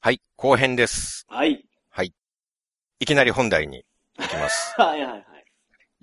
[0.00, 1.24] はい、後編です。
[1.90, 2.12] はい。
[3.02, 3.84] いきなり本題に
[4.16, 4.74] 行きます。
[4.80, 5.24] はいはいはい。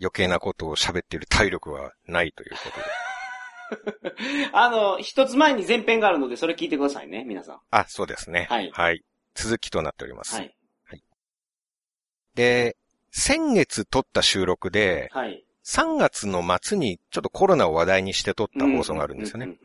[0.01, 4.49] 余計なことを喋っている体力はないということで。
[4.51, 7.61] あの、一つ前に前編があるので、それ聞いてくださいね、皆さん。
[7.69, 8.47] あ、そうですね。
[8.49, 9.03] はい
[9.35, 10.35] 続きとなっております。
[10.35, 10.53] はい。
[12.35, 12.75] で、
[13.11, 15.45] 先月撮った収録で、はい。
[15.63, 19.55] 3月の末にちょっとコロナを話題にして撮った放送があるんですよね。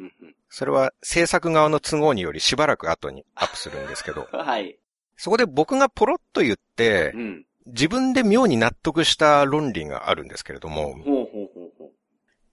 [0.63, 4.39] うんうんうんそれは制作側の都合によりしばらく後にアップするんですけど、うん。
[4.39, 4.79] はい。
[5.17, 7.45] そこで僕がポロッと言ってう、ん。
[7.67, 11.91] 自分で妙に納得した論理があるんですけれども、ほうほうほうほう。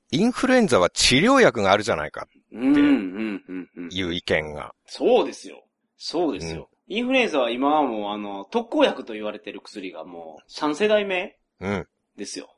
[0.09, 3.89] インフルエンザは治療薬があるじゃないかうん、うん、うん、うん。
[3.89, 4.73] という意見が。
[4.87, 5.63] そうですよ。
[5.95, 6.69] そうですよ。
[6.87, 11.87] インフルエンザは今はもう、あの、特効薬と言われてる薬がもう、3世代目うん。
[12.17, 12.57] ですよ。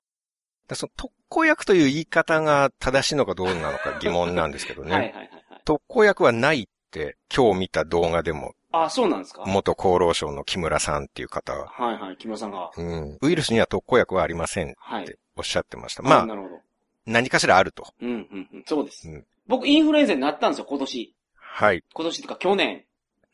[0.70, 4.92] だその特効薬という言い方が正しいのかどうなのか 疑問なんですけどね。
[4.92, 5.62] はいはいはいはい。
[5.66, 9.44] 特効薬はないって今日見た動画でもあ、そうなんですか？
[9.46, 12.72] 元厚労省の木村さんっていう方は、はいはい、木村さんが。
[12.76, 15.06] うん、ウイルスには特効薬はありませんっはい。
[15.06, 16.04] ておっしゃってました。
[16.04, 16.60] まあ、なるほど。
[17.06, 17.94] 何かしらあると。
[18.02, 18.64] うん、うん、うん。
[18.66, 19.08] そうです。
[19.10, 21.16] うん僕、インフルエンザになったんですよ、今年。
[21.36, 21.84] はい。
[21.94, 22.86] 今年っていうか、去年、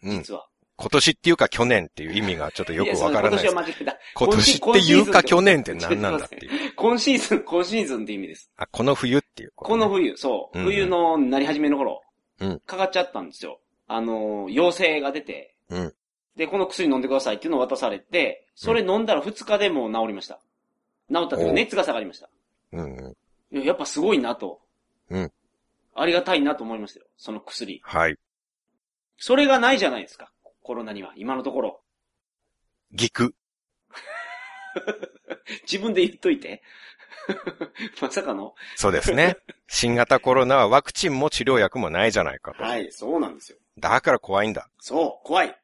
[0.04, 0.18] うん。
[0.18, 0.48] 実は。
[0.82, 3.52] 今年っていうか去年っていう意味がちょっとよくわからない今。
[3.52, 3.98] 年は間違えた。
[4.16, 6.74] 今年っていうか去年って何なんだっていう。
[6.76, 8.50] 今シーズン、今シーズンって意味です。
[8.56, 10.60] あ、この冬っていうね、この冬、そう。
[10.60, 12.02] うん冬のなり始めの頃、
[12.40, 13.60] うんかかっちゃったんですよ。
[13.88, 15.94] あの、陽性が出て、うん
[16.38, 20.40] で、この薬飲んでくださいっていうのを渡されて、それ飲んだら2日でもう治りました。
[21.14, 22.30] 治ったというかお熱が下がりました。
[22.72, 23.16] うん
[23.52, 23.64] うん。
[23.64, 24.62] やっぱすごいなと。
[25.10, 25.32] うん
[25.96, 27.08] ありがたいなと思いましたよ。
[27.18, 27.82] その薬。
[27.84, 28.16] はい。
[29.18, 30.32] それがないじゃないですか。
[30.62, 31.82] コロナには、今のところ。
[32.92, 33.36] ギク。
[35.64, 36.62] 自分で言っといて。
[38.02, 39.38] まさかのそうですね。
[39.68, 42.64] 新型コロナはワクチンも治療薬もないじゃないかと。
[42.64, 43.58] はい、そうなんですよ。
[43.78, 44.70] だから怖いんだ。
[44.80, 45.56] そう、怖い。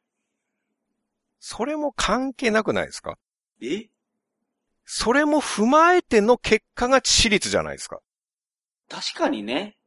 [1.40, 3.18] それも関係なくないですか？
[3.62, 3.90] え？
[4.86, 8.00] それも踏まえての結果が致死率じゃないですか。
[8.90, 9.78] 確かにね。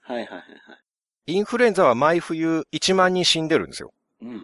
[0.00, 0.82] はいはいはいはい。
[1.26, 3.94] インフルエンザは毎冬1万人死んでるんですよ。
[4.22, 4.42] うんうんうん。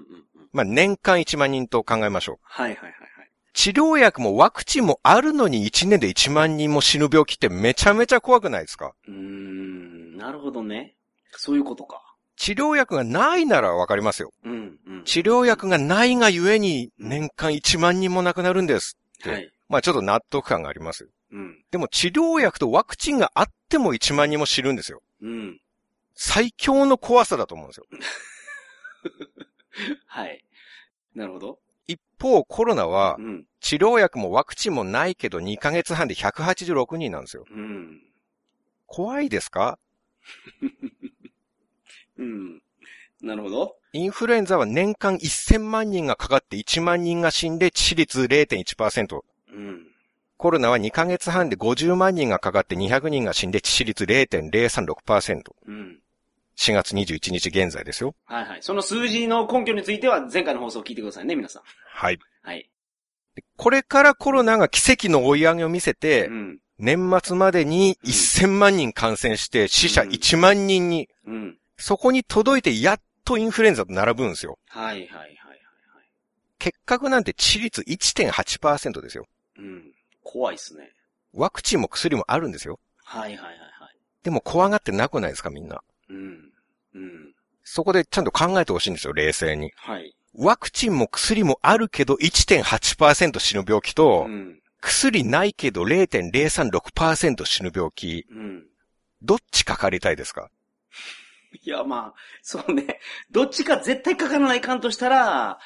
[0.53, 2.39] まあ、年間1万人と考えましょう。
[2.43, 3.31] はいはいはいはい。
[3.55, 8.93] 治療薬もワクチンもあるのに1年で1万人も死ぬ病気ってめちゃめちゃ怖くないですか？
[9.06, 10.94] うーん、なるほどね。
[11.33, 12.03] そういうことか。
[12.37, 14.33] 治療薬がないならわかりますよ。
[14.44, 15.05] うんうん。
[15.05, 18.97] 治療薬がないがゆえに年間1万人も亡くなるんです。
[19.25, 19.50] はい。
[19.69, 21.09] まあちょっと納得感がありますよ。
[21.33, 21.65] うん。
[21.72, 25.03] でも治療薬とワクチンがあっても1万人も死ぬんですよ。
[25.21, 25.60] うん。
[26.15, 27.87] 最強の怖さだと思うんですよ。
[30.06, 30.44] はい。
[31.15, 31.59] なるほど。
[31.87, 33.44] 一方コロナはうん。
[33.61, 37.44] 治療薬もワクチンもないけど2ヶ月半で186人なんですよ。
[37.50, 38.03] うん。
[38.87, 39.78] 怖いですか？
[42.19, 42.62] うん。
[43.21, 43.77] なるほど。
[43.93, 49.21] インフルエンザは年間1000万人がかかって1万人が死んで致死率0.1%。
[49.50, 49.87] うん。
[50.37, 55.43] コロナは2ヶ月半で50万人がかかって200人が死んで致死率0.036%。
[55.66, 56.00] うん。
[56.58, 58.16] 4月21日現在ですよ。
[58.24, 58.62] はいはい。
[58.62, 61.62] その数字の根拠については前回の放送を聞いてくださいね、皆さん。
[61.94, 62.19] はい。
[62.42, 62.69] はい。
[63.56, 66.58] これからコロナが奇跡の追い上げを見せてう、ん。
[66.78, 71.58] 年末までに1000万人感染して死者1万人に、うん。
[71.76, 74.58] そこに届いてやっとインフルエンザと並ぶんですよ。
[74.66, 75.38] はいはいはいはいはい。
[76.58, 79.26] 結核なんて致死率1.8%ですよ。
[79.58, 79.92] うん。
[80.24, 80.91] 怖いっすね。
[81.34, 82.80] ワクチンも薬もあるんですよ。
[83.04, 83.97] はいはいはいはい。
[84.24, 85.82] でも怖がってなくないですかみんな。
[86.08, 86.52] うん。
[86.94, 87.34] うん。
[87.64, 89.72] そこでちゃんと考えてほしいんですよ、冷静に。
[89.76, 90.14] はい。
[90.34, 94.60] ワクチンも薬もあるけど1.8%死ぬ病気と、うん。
[94.80, 98.66] 薬ないけど0.036%死ぬ病気、うん。
[99.22, 100.50] どっちかかりたいですか？
[101.64, 103.00] いや、まあ、そうね。
[103.30, 105.58] どっちか絶対かからないかんとしたら、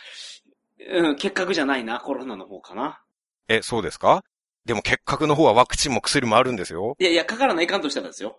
[0.91, 3.03] うん、結核じゃないな、コロナの方かな。
[3.49, 4.25] え、そうですか？
[4.65, 6.97] でも結核の方はワクチンも薬もあるんですよ。
[6.99, 8.39] いやいや、かからないかんとしたらですよ。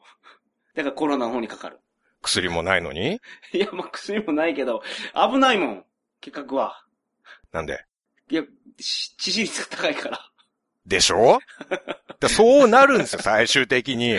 [0.74, 1.80] だからコロナの方にかかる。
[2.24, 3.22] 薬もないのに？
[3.54, 4.82] いや、まあ、薬もないけど、
[5.14, 5.86] 危ないもん。
[6.22, 6.84] 結核は。
[7.52, 7.86] なんで？
[8.30, 8.44] いや、
[8.80, 10.32] し致死率が高いから。
[10.86, 11.40] でしょ？
[12.20, 14.16] だそうなるんですよ、 最終的に。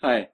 [0.00, 0.30] はい。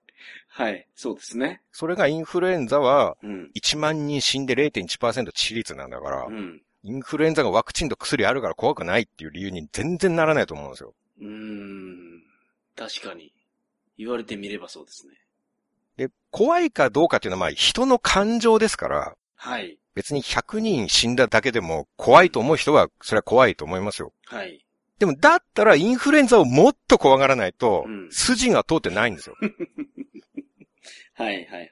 [0.49, 0.87] はい。
[0.95, 1.63] そうですね。
[1.73, 3.51] それがインフルエンザはうん。
[3.57, 6.63] 1万人死んで0.1%致死率なんだからう、ん。
[6.85, 10.95] インフルエンザがワクチンと薬あるから怖くないっていう理由に全然ならないと思うんですよ。
[11.21, 12.23] うーん。
[12.77, 13.33] 確かに。
[13.97, 15.15] 言われてみればそうですね。
[15.97, 19.79] で、怖いかどうかっていうのはまあ人の感情ですから、はい。
[19.95, 24.13] 別に100人死んだだけでも怖いと思う人はそれは怖いと思いますよ。
[24.27, 24.65] はい。
[24.99, 29.37] でもだったらインフルエンザをもっと怖がらないとうん、筋が通ってないんですよ。
[31.15, 31.71] はい、はい、はい。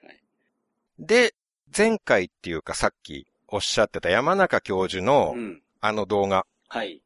[0.99, 1.35] で、
[1.77, 5.63] 前回っていうかさっきおっしゃってた山中教授のうん。
[5.85, 7.03] あの動画、はい。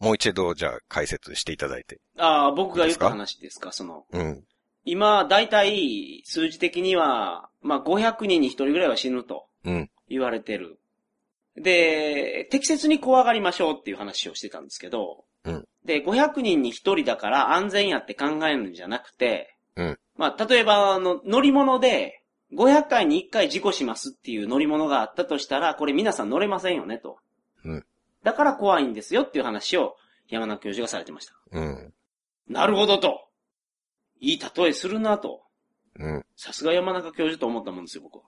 [0.00, 2.00] もう一度じゃあ解説していただいて。
[2.16, 4.04] ああ、僕が言った話ですか、その。
[4.10, 4.44] うん。
[4.84, 9.90] 今、だいたい数字的には、まあ、500人に1人ぐらいは死ぬとうん。
[10.08, 10.78] 言われてる。
[11.56, 22.22] で、適切に怖がりましょうっていう話をしてたんですけど、うんで、500人に1人だから安全やって考えるんじゃなくて、うんまあ、例えば、あの、乗り物で、
[22.54, 27.18] 500回に1回事故しますっていう乗り物があったとしたら、これ皆さん乗れませんよねと。
[27.64, 27.84] うん
[28.24, 29.96] だから怖いんですよっていう話を
[30.28, 31.32] 山中教授がされてました。
[31.52, 31.94] うん。
[32.48, 33.27] なるほどと。
[34.20, 35.42] いい例えするなと。
[35.98, 36.24] うん。
[36.36, 38.22] さすが山中教授と思ったもんですよ、僕は。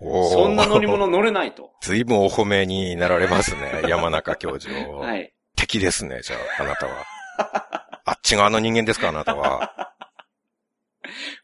[0.00, 1.72] おーそんな乗り物乗れないと。
[1.82, 3.82] 随分お褒めになられますね。
[3.88, 5.00] 山中教授を。
[5.00, 5.32] はい。
[5.56, 7.04] 敵ですね、じゃあ、あなたは。
[8.04, 9.94] あっち側の人間ですか、あなたは。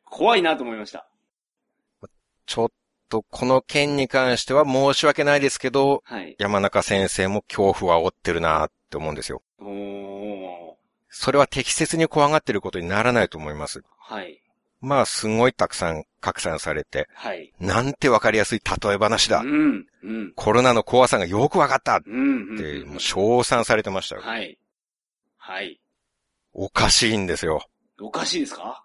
[0.05, 1.09] 怖いなと思いました。
[2.47, 2.69] ちょっ
[3.09, 6.37] と、この件に関しては申し訳ないですけど、はい。
[6.39, 9.43] 山中先生も恐怖は煽ってるなって思うんですよ。
[9.59, 10.36] おー。
[11.19, 13.83] それは適切に怖がってることにならないと思います。
[13.99, 14.43] はい。
[14.83, 17.53] まあ、すごいたくさん拡散されて、はい。
[17.59, 19.47] なんてわかりやすい例え話だう。
[19.47, 19.87] ん。
[20.03, 20.33] うん。
[20.37, 22.57] コロナの怖さがよくわかったっうん。
[22.59, 24.21] て、うんもう称賛されてましたよ。
[24.23, 24.59] はい。
[25.39, 25.81] はい。
[26.53, 27.67] おかしいんですよ。
[28.01, 28.85] おかしいですか？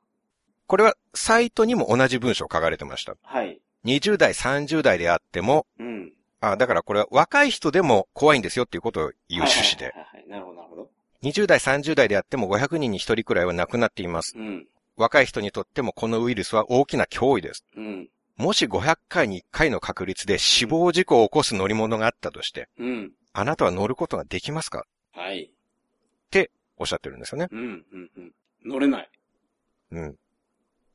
[0.67, 3.15] これはサイトにも同じ文章書かれてました。
[3.23, 3.59] はい。
[3.83, 6.13] 20代、30代であっても、うん。
[6.39, 9.87] あ、だからこれは若い人でも怖いんですよっていうことを言う趣旨で。
[9.87, 10.29] はいはいはいはい。
[10.29, 10.89] なるほど、なるほど。
[11.23, 14.33] 20代、30代であっても500人に1人くらいは亡くなっています。
[14.37, 14.67] うん。
[14.97, 17.65] 若い人にとってもこのウイルスは大きな脅威です。
[17.75, 18.09] うん。
[18.37, 23.11] もし500回に1回の確率で死亡事故を起こす乗り物があったとして、うん。
[23.33, 24.85] あなたは乗ることができますか？
[25.13, 25.51] はい。
[26.77, 27.47] おっしゃってるんですよね。
[27.51, 27.59] うん。
[27.59, 28.11] うん。
[28.17, 28.31] うん。
[28.65, 29.09] 乗れない。
[29.91, 30.15] うん。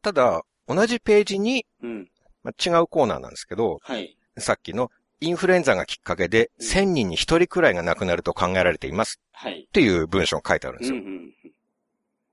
[0.03, 2.11] ただ、同じページに、うん。
[2.43, 4.17] まあ、違うコーナーなんですけど、はい。
[4.37, 4.91] さっきの
[5.21, 9.67] インフルエンザがきっかけでうん1000人に1人くらいが亡くなると考えられていますはい。
[9.69, 10.97] っていう文章が書いてあるんでうん。
[10.99, 11.11] うすよ。
[11.13, 11.33] ん。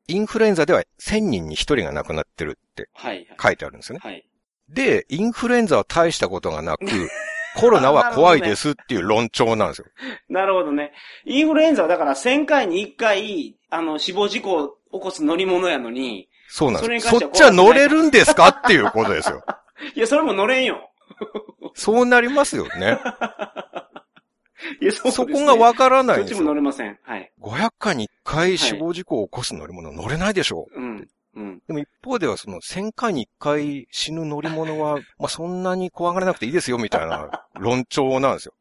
[0.07, 3.27] インフルエンザでは1000人に1人が亡くなってるってはい。
[3.41, 4.01] 書いてあるんですよね。
[4.03, 4.25] はい。
[4.69, 6.85] で、インフルエンザは大したことがなく、
[7.55, 9.85] コロナは怖いですっていう論調なんですよ。
[10.29, 10.91] なるほどね。
[11.25, 17.07] インフルエンザはだから1000回に1回、あの、死亡事故を起こす乗り物やのに、そうなんです。
[17.09, 18.47] そそっちは乗れるんですか？
[18.49, 19.43] っていうことですよ。
[19.95, 20.89] いや、それも乗れんよ。
[21.75, 22.97] そうなりますよね。
[24.81, 26.55] いや、そうですそねこがわからないんですどっちも乗よ。
[26.55, 26.97] れません。
[27.03, 27.31] はい。
[27.41, 30.79] 500回に1回死亡事故を起こす乗り物乗れないでしょう。
[30.79, 31.07] うん。
[31.35, 31.61] うん。
[31.67, 38.53] でも一方ではその1000回に1回死ぬ乗り物は、 まあそんなに怖がらなくていいですよみたいな論調なんですよ。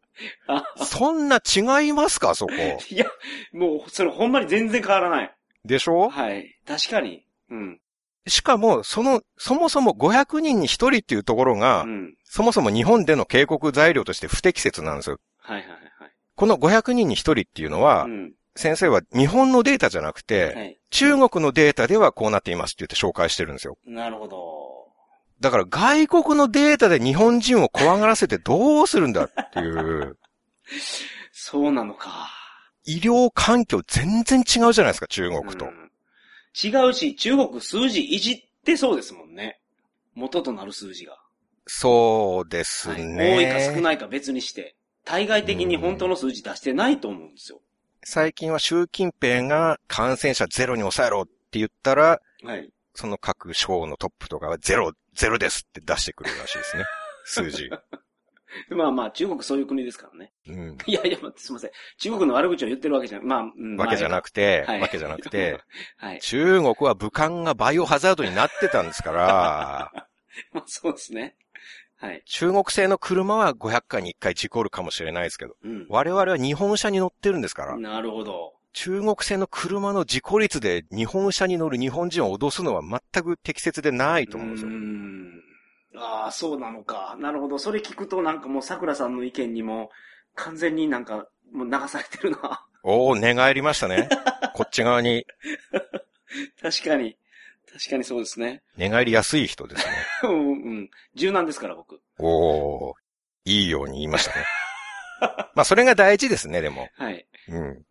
[0.49, 2.53] あ、そんな違いますかそこ？
[2.91, 3.07] いや、
[3.53, 5.35] もう、それほんまに全然変わらない。
[5.65, 6.11] でしょ？
[6.11, 6.59] はい。
[6.67, 7.25] 確かに。
[7.51, 7.81] うん。
[8.27, 12.15] しかも、その、そもそも500人に1人っていうところが、うん。
[12.35, 15.19] そもそも日本での警告材料として不適切なんですよ。
[15.37, 15.75] はいはいは
[16.07, 16.13] い。
[16.35, 18.33] この500人に1人っていうのは、うん。
[18.57, 20.79] 先生は日本のデータじゃなくて、はい。
[20.89, 23.77] 中国のデータではこうなっていますって言って紹介してるんですよ。
[23.85, 24.89] なるほど。
[25.41, 30.17] だから外国のデータで日本人を怖がらせてどうするんだっていう、
[31.33, 32.31] そうなのか。
[32.87, 35.67] 医療環境全然違うじゃないですか、中国と。
[35.67, 35.91] うん
[36.55, 39.59] 違うし、中国数字いじってそうですもんね。
[40.15, 41.22] 元となる数字が。
[41.67, 43.37] そうですはいね。
[43.37, 44.77] 多いか少ないか別にして。
[45.05, 47.61] 対外的に本当の数字出してないと思うんですよ。
[48.05, 52.71] 最近は習近平が感染者ゼロに抑えろって言ったら、はい。
[52.95, 56.85] その各省のトップとかはゼロ、ゼロですって出してくるらしいですね。
[57.25, 57.71] 数字。
[58.69, 60.33] まあまあ、中国そういう国ですからね。
[60.47, 60.79] うん。
[60.87, 61.71] いやいや、まあすいません。
[61.99, 65.61] 中国の悪口を言ってるわけじゃ、まあ、うん、わけじゃなくくて、はいわけじゃなくて、
[65.97, 66.21] はい。
[66.21, 69.93] 中国は武漢がバイオハザードになってたんですから、
[70.53, 71.37] まあそうですね。
[72.03, 72.23] はい。
[72.27, 75.87] 中国製の車は500回に1回事故るかもしれないですけど、うん。
[75.89, 78.55] 我々は日本車に乗ってるんですから、なるほど。
[78.73, 84.71] 中国製の車の事故率で日本車に乗る日本人を脅すのは全く適切でないと思うんですよ。
[84.71, 85.43] うーん
[85.97, 87.17] ああ、そうなのか。
[87.21, 87.59] なるほど。
[87.59, 89.91] それ聞くとなんかもう桜さんの意見にも
[90.35, 92.67] 完全になんかもう流されてるな。
[92.83, 94.09] おお、寝返りましたね。
[94.55, 95.25] こっち側に
[96.61, 97.17] 確かに。
[97.73, 98.63] 確かにそうですね。
[98.77, 99.93] 寝返りやすい人ですね。
[100.25, 100.53] うん、う
[100.83, 100.91] ん。
[101.15, 102.01] 柔軟ですから僕。
[102.19, 102.29] お
[102.91, 102.95] お、
[103.45, 104.45] いいように言いましたね。
[105.55, 106.89] まあ、それが大事ですね、でも。
[106.97, 107.27] はい。
[107.49, 107.83] うん。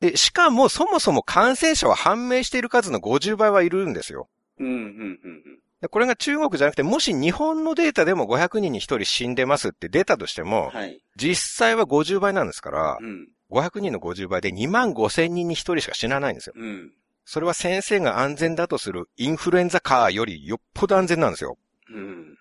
[0.00, 4.28] で、しかも、そもそも感染者は判明している数の50倍はいるんですよ。
[4.58, 5.42] うん、うん、うん
[5.80, 10.48] でこれが中国じゃなくて、もし日本のデータでも500人に1人死んでますって出たとしてうん。
[10.48, 11.00] も、はい。
[11.14, 16.54] 実際は50倍なんですからう、ん、500人の50倍で2万5千人に1人しか死なないんですよ。
[16.56, 16.92] うん、
[17.30, 21.58] それは先生が安全だとするインフルエンザカーよりよっぽど安全なんですよ。
[21.90, 22.38] うん。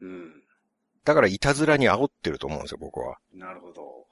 [0.00, 0.42] うん。
[1.04, 3.18] だからいたずらに煽ってると思うんですよ、僕は。
[3.32, 4.08] なるほど。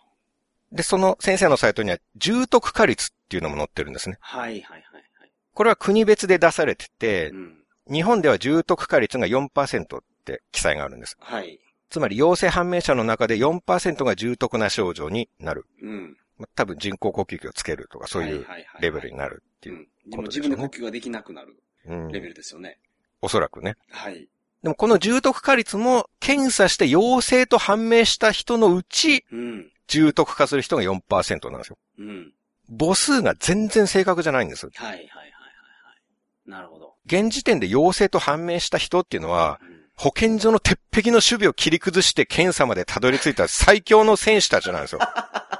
[0.71, 4.19] で、その先生のサイトには、重篤化率っていうのも載ってるんですね。
[4.21, 4.83] はいはいはい
[5.19, 5.33] はい。
[5.53, 7.65] これは国別で出されててう、ん。
[7.91, 11.17] 日本では重篤化率が4%って記載があるんです。
[11.19, 11.59] はい。
[11.91, 15.67] つまり陽性判明者の中で4%が重篤な症状になる。
[15.83, 16.17] うん。
[16.39, 18.47] まあ多分人工呼吸器をつけるとかそういう
[18.81, 19.77] レベルになるっていう。
[19.77, 20.11] うん。
[20.11, 22.79] でも自分で呼吸ができなくなるうんレベルですよね。
[23.21, 23.77] おそらくね。
[23.91, 24.29] はい。
[24.63, 29.73] でもこの重篤化率も検査して陽性と判明した人のうちうん。
[29.87, 31.79] 重篤化する人が4%なんですよ。
[31.99, 32.33] うん。
[32.79, 34.67] 母数が全然正確じゃないんです。
[34.67, 36.51] はいはいはいはいはい。
[36.51, 36.95] なるほど。
[37.07, 45.01] 現時点で陽性と判明した人っていうのは、うん保健所の鉄壁の守備を切り崩して検査までたどり着いた最強の選手たちなんですよ。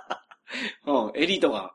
[0.87, 1.73] うん、エリートが。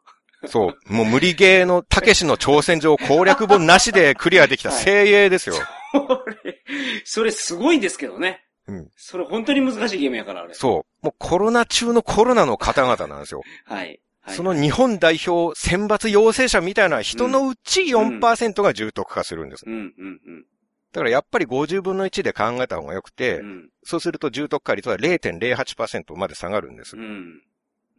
[0.47, 0.93] そう。
[0.93, 5.55] もう無理ゲーのたけしの挑戦状を攻略本なしでクリアできた精鋭ですよ。
[5.93, 6.63] それ、
[7.05, 8.43] それすごいですけどね。
[8.67, 8.89] うん。
[8.95, 10.53] それ本当に難しいゲームやから、あれ。
[10.53, 11.05] そう。
[11.05, 13.41] もうコロナ中のコロナの方々なんですよ。
[13.65, 13.99] はい。
[14.21, 14.35] はい。
[14.35, 19.65] その日本代表選抜陽性者みたいな人のうち4%が重篤化するんです。
[19.65, 20.45] うん、うん、うん。
[20.93, 23.69] だからやっぱり50分の1で考えた方が良くて、うん。
[23.83, 27.01] そうすると重篤化率は0.08%まで下がるんですう。
[27.01, 27.41] ん。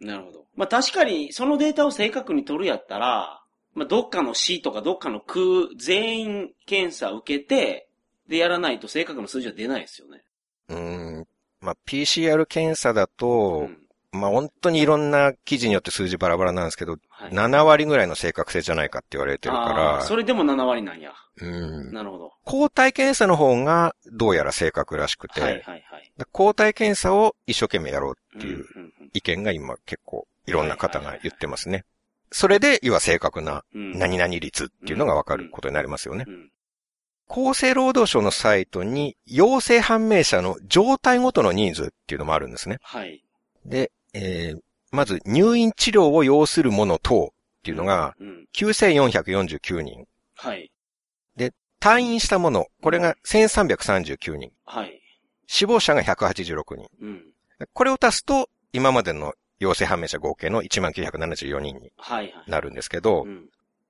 [0.05, 0.45] なるほど。
[0.55, 3.43] まあ確かに、そのデータを正確に取るやったら、
[3.75, 7.89] まあどっかの市とかどっかの区全員検査を受けて、
[8.29, 10.23] でやらないと正確な数字は出ないですよね。
[10.69, 11.27] うーん。
[11.61, 13.79] まあ、PCR 検査だと、ん。
[14.13, 17.31] まあ、本当にいろんな記事によって数字バラバラなんですけど、はい。
[17.33, 21.11] 7割ぐらいの正確性じゃないかって言われてるあかーそれでも7割なんや。
[21.11, 21.93] ら、うん。
[21.93, 22.33] なるほど。
[22.45, 26.13] 抗体検査の方がどうやら正確らしくて、はいはいはい。
[26.17, 31.85] で抗体検査を一生懸命やろうっていううんうん意見が今結構いろんな方が言ってますね。
[32.31, 33.99] それで、要は正確なうん。
[33.99, 36.25] 何々率っていうのがわかることになりますよね。
[36.29, 36.51] うん。
[37.29, 42.79] 厚生労働省のサイトに陽性判明者の状態ごとの人数っていうのもあるんですね。
[42.83, 43.25] はい。
[43.65, 48.47] で、えー、まず入院治療を要する者等っていうのがうん。
[48.53, 50.07] 9449人。
[50.35, 50.71] はい。
[51.85, 54.53] 退院した者、これが1339人。
[54.65, 55.03] はい。
[55.47, 56.89] 死亡者が186人。
[56.99, 57.25] うん。
[57.75, 62.51] これを足すと、今までの陽性判明者合計の1974人にはいはい。
[62.51, 63.49] なるんですけど、うん。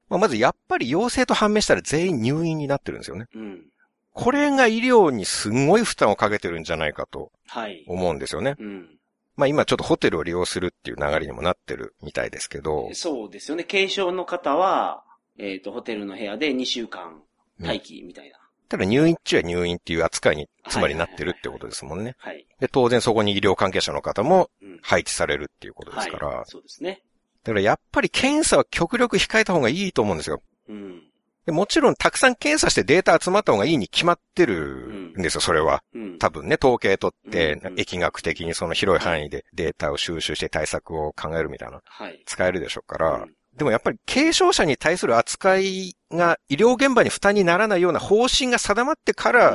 [0.08, 3.26] まあまずやっぱり陽性と判明したら全員入院になってるんですよね。
[3.34, 3.64] うん。
[4.12, 7.84] これが医療にすごい負担をかけてるんじゃないかとはい。
[7.88, 8.56] 思うんですよね。
[8.58, 8.98] うん。
[9.36, 13.64] まあ今ちょっとホテルを利用するっていう流れにもなってるみたいですけど、そうですよね。
[13.64, 15.02] 軽症の方は、
[15.38, 17.22] えっ、と、ホテルの部屋で2週間
[17.58, 18.38] 待機みたいな。
[18.68, 22.14] ただ入院中は入院っていう扱いにつまりなってるってことですもんね。
[22.18, 22.46] はい。
[22.60, 24.78] で、当然そこに医療関係者の方もうん。
[24.82, 26.44] 配置されるっていうことですから、はい。
[26.46, 27.02] そうですね。
[27.42, 30.42] だからやっぱり検査は極力控えた方がいいと思うんですよ。
[30.68, 31.02] うん。
[31.46, 35.82] でもちろんたくさん検査してデータ集まった方がいいに決まってるんですよ、それは。
[35.94, 36.18] うん。
[36.18, 42.22] 多分ね、統計取ってうんうん、疫学的にその広い範囲でデータを収集して対策を考えるみたいな、はい。
[42.24, 49.50] 使えるでしょうから、うんでもやっぱり軽症者に対する扱いが医療現場に負担にならないような方針が定まってかうら。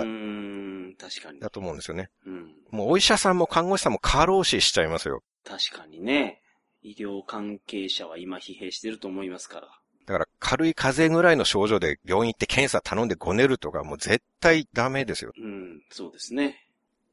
[0.99, 1.39] 確かに。
[1.39, 2.09] だと思うんですよね。
[2.25, 2.51] うん。
[2.71, 5.23] もうお医者さんも看護師さんも過労死しちゃいますよ。
[5.43, 6.41] 確かにね。
[6.81, 9.67] 医療関係者は今疲弊してると思いますから。
[10.05, 15.31] だから軽い風邪ぐらいの症状で病院行って検査頼んでごねるとかもう絶対ダメですよ。
[15.37, 15.81] うん。
[15.91, 16.65] そうですね。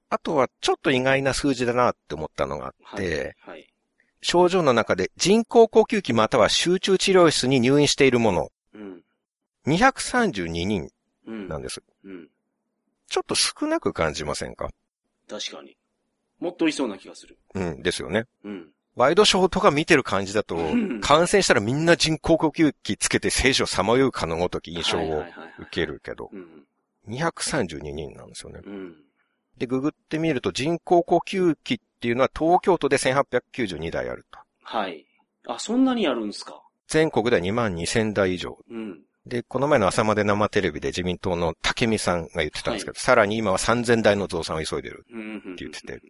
[0.09, 3.01] あとはちょっと意外な数字だなって思ったのがあっはい。
[3.01, 3.67] て、はい。
[4.23, 9.03] 症状の中で人工呼吸器または集中治療室に入院しているもの、うん。
[9.67, 10.91] 232人
[11.27, 11.49] うん。
[11.49, 11.83] なんです。
[12.05, 12.29] うん。
[13.09, 14.71] ちょっと少なく感じませんか？
[15.29, 15.77] 確かに。
[16.39, 17.39] もっといそうな気がする。
[17.55, 18.27] うん、ですよね。
[18.45, 18.71] うん。
[18.95, 25.23] ワイドショーとか見てる感じだとうん、感染したらみんな人工呼吸器つけて生死をさまようかのごとき印象を
[25.59, 26.65] 受けるけど、うん。
[27.09, 28.61] 232人なんですよね。
[28.65, 28.97] うん。
[29.59, 34.39] で、ググってみると人工呼吸器っていうのは東京都で1892台あると。
[34.63, 35.07] はい。
[35.47, 38.59] あ、そんなにやるんすか全国では2万2000台以上。
[38.71, 39.01] うん。
[39.27, 45.05] で、この前の朝まで生テレビで自民党の竹見さんが言ってたんですけど、さらに今は3000台の増産を急いでる。
[45.13, 45.39] うん。
[45.39, 46.01] って言ってて。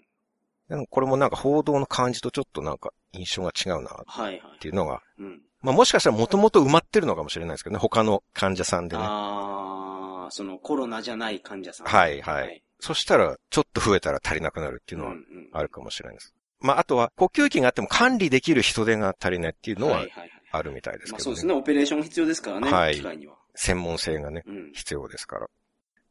[0.68, 4.58] でもこれもなんか報道の感じとちょっとなんか印象が違うなっはいはい。
[4.60, 5.40] ていうのが、うん。
[5.62, 9.02] まあもしかしたらもともと埋まってるのかもしれないですけどね、他の患者さんでね。
[9.04, 11.86] ああ、そのコロナじゃない患者さん。
[11.86, 16.34] はいはいそしたら、ちょっと増えたら足りなくなるっていうのはうんうんあるかもしれないです。
[16.60, 20.30] まああとは、呼吸器があっても管理できる人手が足りないっていうのははいはいはい。
[20.56, 21.18] あるみたいですけどね。
[21.18, 21.54] まあそうですね。
[21.54, 22.70] オペレーション必要ですからね。
[22.70, 23.36] はい機械には。
[23.54, 24.72] 専門性がね、うん。
[24.72, 25.48] 必要ですから。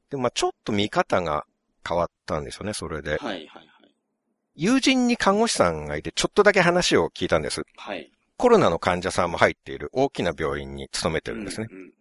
[0.09, 1.45] でもまあちょっと見方が
[1.87, 3.11] 変わったんですよね、それで。
[3.11, 3.69] はいはいはい。
[4.55, 7.63] 友人に看護師さんがいて、ちょっとだけ話を聞いたんです。
[7.75, 8.09] はい。
[8.37, 11.67] コロナの患者さんも入っている大きな病院に勤めてるんですね。
[11.69, 11.91] うんうんうん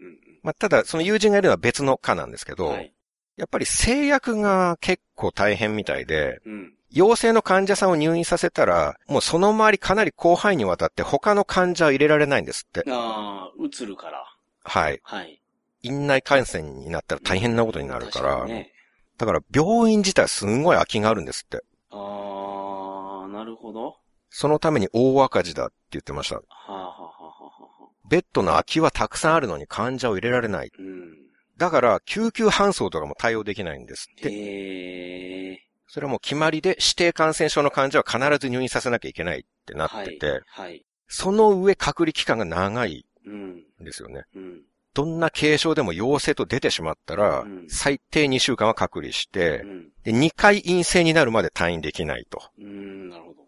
[0.44, 2.72] まあ、ただ、その友人がいるのは別の科なんですけど、うん。
[2.72, 2.93] はい。
[3.36, 6.74] やっぱり制約が結構大変みたいで、うん。
[6.90, 12.84] 陽性の患者さんを入院させたら、もうその周りかなり広範囲にわたって他の患者を入れられないんですって。
[12.88, 14.24] ああ、映るから。
[14.62, 15.00] はい。
[15.02, 15.42] はい。
[15.82, 18.72] 院内感染になったら大変なことになるから、確にね。
[19.18, 21.64] だから病院自体すんごい空きがあるんですって。
[21.90, 23.96] ああ、なるほど。
[24.30, 26.36] そのために大赤字だって言ってました。
[26.36, 27.44] はあ、はあはあはあ
[27.82, 30.70] はあ、ベッドの空きはたくさんあるのに患者を入れられない。
[30.78, 31.23] うん。
[31.56, 34.30] だから、救急搬送とかも対応できないんですって。
[34.30, 35.58] へえ。
[35.86, 40.42] それはもう決まりで指定感染症の患者は必ず入院させなきゃいけないってなってて、はい。
[40.46, 40.84] はい。
[41.06, 43.56] その上隔離期間が長いうん。
[43.80, 44.24] んですよね。
[44.34, 44.62] うん。
[44.92, 49.88] どんな軽症でも陽性と出てしまったら、うん最低2週間は隔離してう、ん。
[50.02, 52.42] で2回陰性になるまで退院できないと。
[52.58, 53.44] うん、なるほど。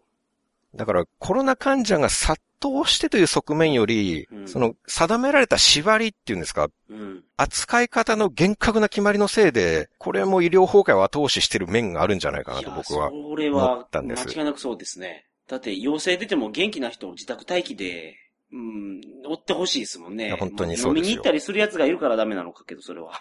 [0.75, 7.23] だからコロナ患者が殺到してという側面より、うんその定められた縛りっていうんですか、うん。
[7.35, 13.09] 扱い方の厳格な決まりのせいで、これも医療崩壊を後押ししてる面があるんじゃないかなと僕は。
[13.09, 15.25] それ思はっ、たんです間違いなくそうですね。
[15.47, 18.15] だって、陽性出ても元気な人を自宅待機で、
[18.51, 20.35] うん、追ってほしいですもんね。
[20.39, 23.11] 本当にもそうですよ飲みに行ったりする奴がいるからダメなのかけど、それは。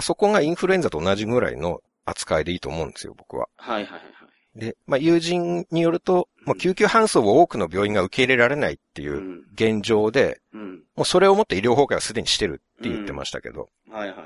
[0.00, 3.48] そこがインフルエンザと同じぐらいの扱いでいいと思うんですよ、僕は。
[3.56, 4.25] はいはいはいはい。
[4.56, 10.82] で、まあ、友人によると、もう救急搬送を多くの病院が受け入れられないっていううん現状で、うん。
[10.96, 14.16] もうそれをもって医療崩壊はすでにしてるって言ってましたけど、はいはい。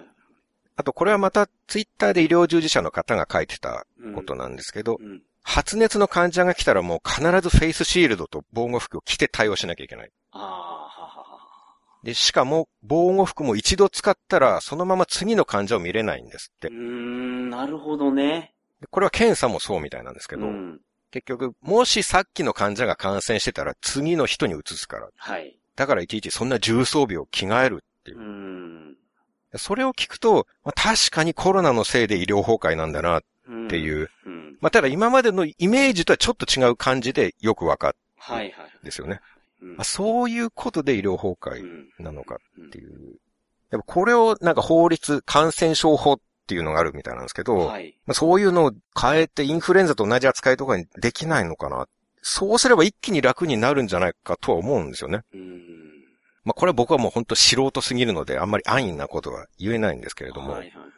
[0.77, 5.23] あとこれはまたツイッターで医療従事者の方が書いてたうんことなんですけど、うん。
[5.43, 10.11] 発熱の患者が来たらもう必ずフェイスシールドと防護服を着て対応しなきゃいけない。
[10.31, 11.39] ああ、ははは。
[12.05, 16.75] で、しかも防護服も一度使ったらそのまま次の患者を見れないんですってうー。
[16.75, 18.55] ん、なるほどね。
[18.81, 20.81] でこれは検査もそうみたいなんですけど、うん。
[21.11, 25.09] 結局、もしさっきの患者が感染してたら次の人に移すから。
[25.17, 25.57] はい。
[25.77, 28.23] だからいちいちそんな重装備を着替えるっていうう。
[28.23, 28.97] ん。
[29.57, 34.09] それを聞くと、まあ、確かにコロナのせいで医療崩壊なんだなっっていう。
[34.25, 34.57] うん。
[34.61, 38.71] まあ、ただ今までのイメージとはちょっと違う感じでよくわかるはいはい。
[38.83, 39.21] んですよね。
[39.83, 41.65] そういうことで医療崩う
[41.99, 43.17] 壊んなのかうんっていう。
[43.71, 47.97] やっぱこれをなんか法律、感染症法っていうのがあるみたいなんですけど、はい。
[48.07, 51.87] まあ、そういうのを変えてインフルエンザと同じ扱いとかにできないのかな。
[52.23, 55.21] そうすれば一気に楽になるんじゃないかとは思うんですよね。
[55.33, 55.61] うん。
[56.43, 60.53] まあ、これは僕はもう本当素人すぎるので、あんまり安易なことは言えないんですけれども。
[60.53, 60.91] はいはいはい。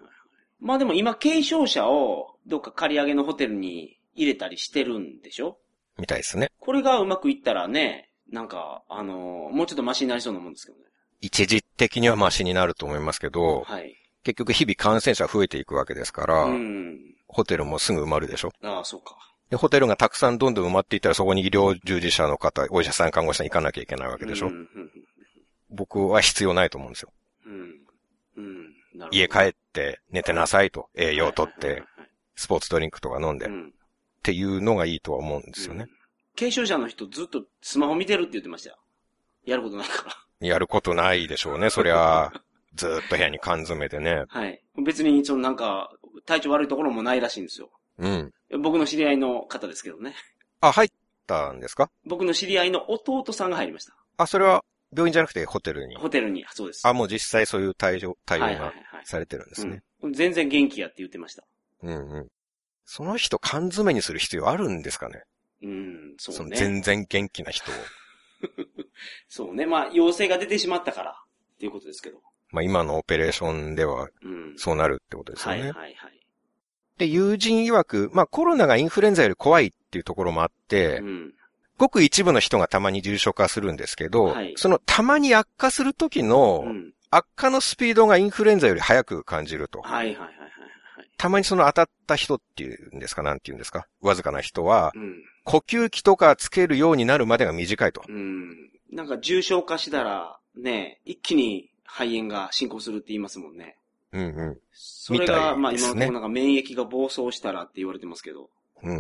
[0.61, 5.59] まあでも今、軽症者をどっか借り上げのホテルに入れたりしてるんでしょ？
[5.99, 6.51] みたいですね。
[6.59, 10.85] これがうまくいったらね、なんか、あのーもうちょっとマシになりそうなもんですけどね。
[11.21, 13.95] 一時的にはマシになると思いますけど、はい。
[14.25, 16.99] 結局日々感染者増えていくわけですから、うん。
[17.29, 18.53] ホテルもすぐ埋まるでしょ？
[18.63, 19.17] ああ、そうか。
[19.51, 24.49] で、ホテルがたくさんどんどん埋まっていったらそこに医療従事者の方、お医者さん、看護師さん行かなきゃいけないわけでしょ？
[24.49, 24.53] う
[25.71, 27.13] 僕は必要ないと思うんですよ。
[29.11, 31.83] 家帰って寝てなさいと、栄養とって
[32.37, 33.73] スポーツドリンクとか飲んで、っうん。
[34.23, 35.87] ていうのがいいとは思うんですよね。
[36.39, 38.77] 軽症者の人ずっとスマホ見てるって言ってましたよ。
[39.45, 40.05] やることないか
[40.41, 40.47] ら。
[40.47, 42.33] やることないでしょうね、そりゃ、
[42.75, 44.25] ずーっと部屋に缶詰でね。
[44.29, 44.63] はい。
[44.85, 45.93] 別に、そのなんか、
[46.27, 47.71] 体調悪いところもないらしいんですよ。
[47.99, 48.33] うん。
[48.63, 50.15] 僕の知り合いの方ですけどね。
[50.61, 50.91] あ、入っ
[51.27, 51.91] たんですか？
[52.05, 53.95] 僕の知り合いの弟さんが入りました。
[54.17, 55.97] あ、それは病院じゃなくてホテルに？
[55.97, 56.87] ホテルに、そうです。
[56.87, 58.73] あ、もう実際そういう対応、対応が。
[59.05, 59.83] されてるんですね。
[60.03, 60.13] うん。
[60.13, 61.43] 全然元気やって言ってました。
[61.83, 62.29] うんうん。
[62.85, 65.25] その人缶詰にする必要あるんですかね？
[65.63, 66.57] うん、そのそうね。
[66.57, 67.75] 全然元気な人を。
[69.29, 69.67] そうね。
[69.67, 71.15] まあ、陽性が出てしまったから、っ
[71.59, 72.21] ていうことですけど。
[72.53, 74.55] まあ今のオペレーションではうん。
[74.57, 75.61] そうなるってことですよね。
[75.63, 76.21] はいはいはい。
[76.99, 81.33] で、友人曰く、まあコロナがインフルエンザより怖いっていうところもあって、うん。
[81.79, 86.93] ごく一部の人がたまに重症化するんですけど、はいそのたまに悪化する時のうん。
[87.15, 89.83] 悪化のスピードがインフルエンザより速く感じると。
[89.83, 91.11] はいはいはいはいはい。
[91.19, 93.87] たまにその当たった人っていうんですか、なんて言うんですか？
[94.01, 95.23] わずかな人は、うん。
[95.45, 98.03] 呼吸器とかつけるようになるまでが短いと。
[98.09, 98.71] うん。
[98.91, 103.77] なんか重症化したら、ね、一気に肺炎が進行するって言いますもんね。
[104.13, 108.49] うんうそれが、まあ今のところなんか免疫が暴走したらって言われてますけど。
[108.83, 108.89] ん。
[108.89, 108.99] うん。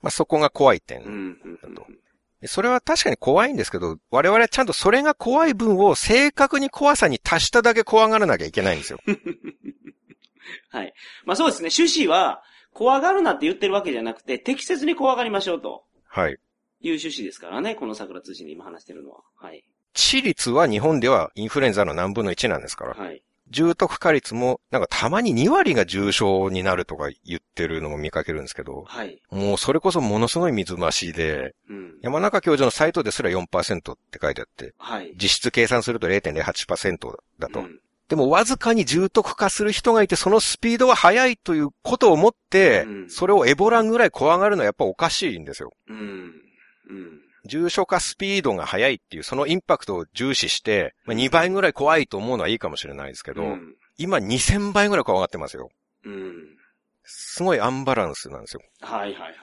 [0.00, 1.02] まあ、そこが怖い点。
[1.02, 1.12] うん。
[1.12, 1.86] うんうんだと
[2.40, 9.00] でそれは確かに怖いんですけど、我々はちゃんとそれが怖い分を正確に怖さに達しただけ怖がらなきゃいけないんですよ。
[10.70, 10.94] はい。
[11.24, 11.70] まあそうですね。
[11.76, 16.32] 趣旨は、怖がるなって言ってるわけじゃなくて、適切に怖がりましょうとはい。
[16.34, 16.38] いう
[16.92, 17.74] 趣旨ですからね。
[17.74, 19.22] この桜通信で今話してるのは。
[19.34, 19.64] はい。
[19.94, 22.94] 致率は日本ではインフルエンザの何分の1なんですから。
[22.94, 23.22] はい。
[23.50, 29.20] 重篤化率も、なんかたまに2割が重症になるとか言ってるのも見かけるんですけど、はい。
[29.30, 31.94] もうそれこそものすごい水増しで、うん。
[32.02, 35.14] 山中教授のサイトですら4%って書いてあって、はい。
[35.14, 37.60] 実質計算すると0.08%だと。
[37.60, 45.74] うんでもわずかに重篤化する人がいて、そのスピードは速いということをもって、うんそれをエボランぐらい怖がるのはやっぱおかしいんですよ。
[45.88, 45.98] うん。
[45.98, 47.20] うん。
[47.48, 53.74] 重症化スピードが速いっていう、そのインパクトを重視して、まあ、2倍ぐらい怖いと思うのはいいかもしれないですけど、うん。
[53.96, 55.70] 今2000倍ぐらい怖がってますよ。
[56.04, 56.34] うん。
[57.02, 58.60] すごいアンバランスなんですよ。
[58.80, 59.38] はいはいはいはい。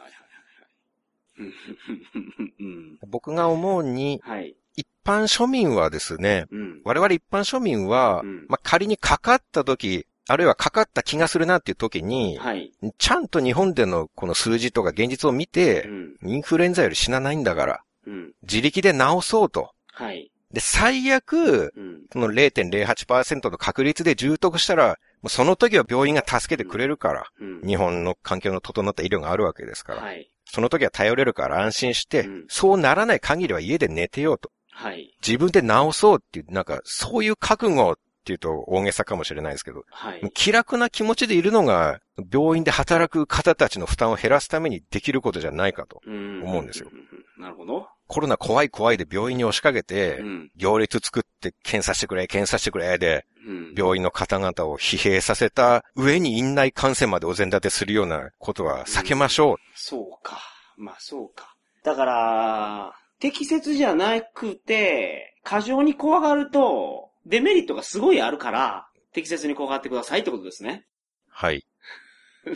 [3.07, 4.55] 僕が思うに、はい。
[4.77, 6.81] 一般庶民はですね、うん。
[6.83, 12.71] 我々一般庶民は、うんまあ、仮にかかった時、あるいはかかった気がするなっていう時に、はい。
[12.97, 16.29] ちゃんと日本でのこの数字とか現実を見うて、ん。
[16.29, 18.33] インフルエンザより死なないんだから、うん。
[18.43, 19.71] 自力で治そうと。
[19.91, 20.31] はい。
[20.51, 22.01] で、最悪、うん。
[22.11, 27.61] その0.08%の確率で重篤したら、もうその時は病院が助けてくれるから、うん。
[27.67, 30.29] 日本の環境の整った医療があるわけですから、はい。
[30.45, 34.51] その時は頼れるから安心して、うんそうならない限りは家で寝てようと。
[34.71, 35.15] はい。
[35.25, 40.31] 自分で治そうっていう、なんか、そういう覚悟っていうと大げさかもしれないですけど、はい。
[40.33, 41.99] 気楽な気持ちでいるのが、
[42.31, 46.01] 病院で働く方たちの負担を減らすためにできることじゃないかと。
[46.05, 46.89] うん思うんですよ。
[47.37, 47.87] なるほど。
[48.07, 50.51] コロナ怖い怖いで病院に押しかけて、うん。
[50.55, 53.73] 行列作って検査してくれ、検査してくれで、うん。
[53.75, 59.57] 病院の方々を疲弊させた上に院内感染までお膳立てするようなことは避けましょう。
[59.75, 60.39] そうか。
[60.77, 61.55] まあそうか。
[61.83, 70.85] だから、適切じゃなくて、過剰に怖がると、デメリットがすごいあるから、適切に怖がってくださいってことですね。
[71.29, 71.65] はい。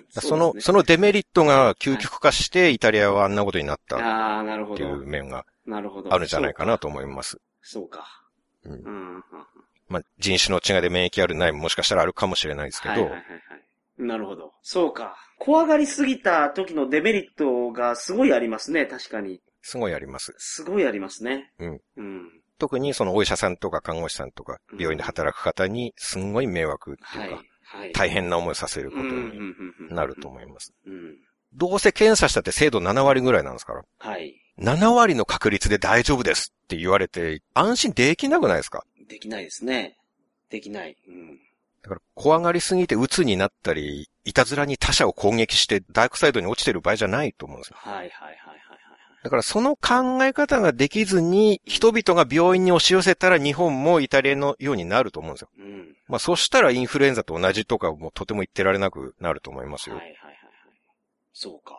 [0.09, 5.05] そ その、そのデメリットが究極化して、イタリアはあんなことになったっああ、なるほていうど。
[5.05, 5.45] 面が。
[5.71, 7.39] あるんじゃないかなと思います。
[7.61, 8.05] そうか。
[8.63, 9.23] うん。
[9.87, 13.39] まあ、人種の違いで免疫あるないももしかしたらあるかもしれないですけど、はいはいはいはい。
[13.97, 14.53] なるほど。
[14.61, 15.17] そうか。
[15.39, 19.41] 怖がりすぎた時のデメリットがすごいありますね、確かに。
[19.61, 20.33] すごいあります。
[20.37, 21.51] すごいありますね。
[21.59, 21.81] うん。
[21.97, 22.41] うん。
[22.59, 27.37] 特にそのお医者さんとか看護師さんとか病院で働く方にすんごい迷惑ってはいいうか、。
[27.37, 27.45] はい。
[27.93, 29.39] 大変な思いさせることに
[29.89, 30.73] なると思います。
[30.85, 31.15] うん。
[31.53, 33.83] どうせ検査したって精度7割ぐらいなんですから。
[33.97, 34.35] はい。
[34.59, 38.83] 7割の確率で大丈夫ですって言われて安心できなくないですか？
[39.07, 39.97] できないですね。
[40.49, 40.95] できない。
[41.07, 41.39] うん。
[41.81, 47.77] だから怖がりすぎて鬱になったり、いたずらに他者を攻撃してダークサイドに落ちてる場合じゃないと思うんですよ。
[47.79, 48.37] はいはいはい。
[49.23, 55.49] だからその考え方ができずに人々が病院に押し寄せたら日本もイタリアのようになると思うんですよ。
[55.57, 55.95] うん。
[56.07, 59.97] まあそしたらインフルエンザと同じとかもとても言ってられなくなると思いますよ。
[59.97, 60.37] はいはいはいはい。
[61.33, 61.77] そうか。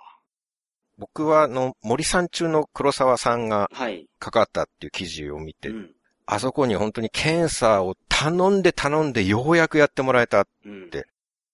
[0.99, 4.07] 僕はあの森さん中の黒沢さんがはい。
[4.19, 5.91] 関わったっていう記事を見て、うん。
[6.27, 10.47] あそこに本当に検査を頼んで頼んでようやくやってもらえた。
[10.67, 10.91] うん。
[10.91, 11.07] で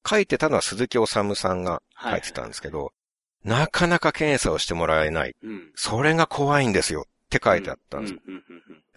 [0.09, 1.23] 書いてたのは鈴木治さ
[1.53, 2.93] んが書いてたんですけど、
[3.47, 5.35] なかなか検査をしてもらえない。
[5.43, 5.71] うん。
[5.75, 8.21] それが怖いんですよって書いてあったんですよ。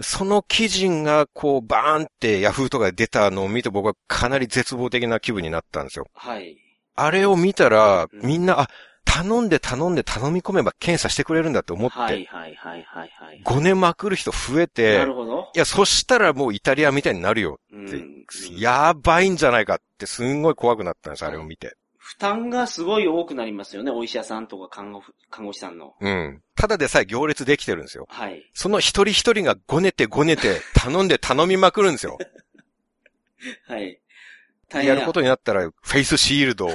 [0.01, 6.07] その記事がこうバーンってヤフーとかで出たのを見て僕はかなり絶望的な気分になったんですよ。
[6.13, 6.57] はい。
[6.95, 8.69] あれを見たらうんみんな、あ、
[9.05, 13.41] 頼んで頼んで頼み込めば検査してくれるんだって思って、はいはいはいはいはい。
[13.43, 15.49] ごねまくる人増えてなる、ほど。
[15.53, 18.25] いや、そしたらもうイタリアみたいになるよって、うん
[18.57, 21.75] やばいんじゃないかってすんごい怖くなったんです、あれを見て。
[22.09, 23.91] 負担がすごい多くなりますよね。
[23.91, 25.93] お医者さんとか看護婦、看護師さんの。
[26.01, 26.41] うん。
[26.55, 28.07] ただでさえ行列できてるんですよ。
[28.09, 28.43] はい。
[28.55, 32.17] その一人一人がごねてごねて頼んで頼みまくるんですよ。
[33.67, 34.01] はい。
[34.73, 36.67] やることになったら、フェイスシールド、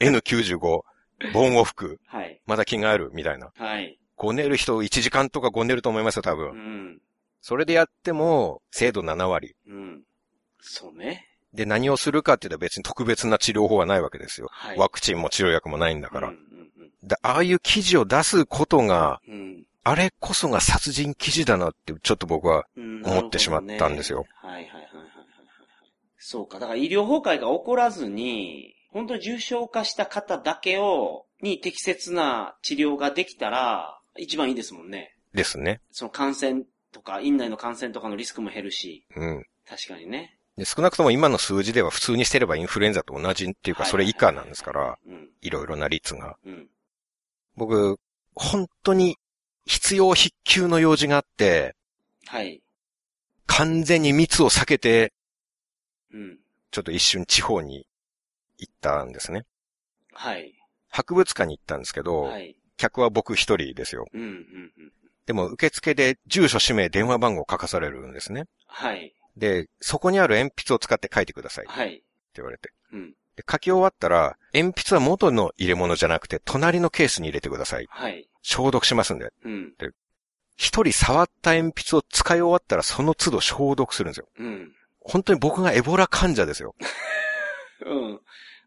[0.00, 0.84] N95、防
[1.32, 2.42] 護服、はい。
[2.44, 3.52] まだ着替えるみたいな。
[3.56, 3.98] はい。
[4.14, 6.52] ごねる人1時間とかごねると思いますよ、多う分。
[6.52, 7.00] ん。
[7.40, 9.56] それでやっても、精度7割。
[9.66, 10.02] うん。
[10.60, 11.26] そうね。
[11.54, 14.48] で、何をするかっていうと別に特別な治療法はないわけですよ。
[14.50, 14.78] はい。
[14.78, 16.28] ワクチンも治療薬もないんだから。
[16.28, 16.46] うん
[17.02, 19.66] でああいう記事を出すことが、うんうん。
[19.84, 23.02] あれこそが殺人記事だなって、ちょっと僕は、うん。
[23.04, 24.82] 思ってしまったんですよはいはいはいはい。
[26.18, 26.58] そうか。
[26.58, 35.14] だから医療崩壊が起こらずに、本当に重症化した方だけを、に適切な治療ができたら、一番いいですもんね。
[35.32, 35.80] ですね。
[35.92, 39.44] その感染とか、院内の感染とかのリスクも減るし、うん。
[39.68, 40.35] 確かにね。
[40.56, 45.28] で少なくとも今の数字では普通にしてればインフルエンザと同じっていうか、はいそれ以下なんですから、うん。
[45.42, 46.36] いろいろな率が。
[46.44, 46.68] うん。
[47.56, 47.98] 僕、
[48.34, 49.16] 本当に
[49.66, 51.74] 必要必求の用事があって、
[52.26, 52.62] はい。
[53.46, 55.12] 完全に密を避けて、
[56.12, 56.38] うん。
[56.70, 57.86] ちょっと一瞬地方に
[58.58, 59.44] 行ったんですね。
[60.12, 60.54] はい。
[60.88, 62.56] 博物館に行ったんですけど、はい。
[62.78, 64.06] 客は僕一人ですよ。
[64.12, 64.72] うん、うん、うん。
[65.26, 68.44] でも受付で住所、氏名、電話番号を書かされるんですね。
[68.66, 69.12] はい。
[69.36, 72.02] で、そこにある鉛筆を使って書いてくださいってはい。
[72.34, 72.72] 言われて。
[72.92, 73.10] うん。
[73.36, 77.86] で書き終わったら、鉛筆は元の入れ物じゃなくて、隣のケースに入れてください。
[77.90, 78.26] はい。
[78.42, 79.32] 消毒しますんで。
[79.44, 79.74] うん。
[80.56, 84.28] 一人触った鉛筆を使い終わったら、その都度消毒するんですよ。
[84.38, 84.72] うん。
[85.00, 86.74] 本当に僕がエボラ患者ですよ。
[87.84, 88.20] うん。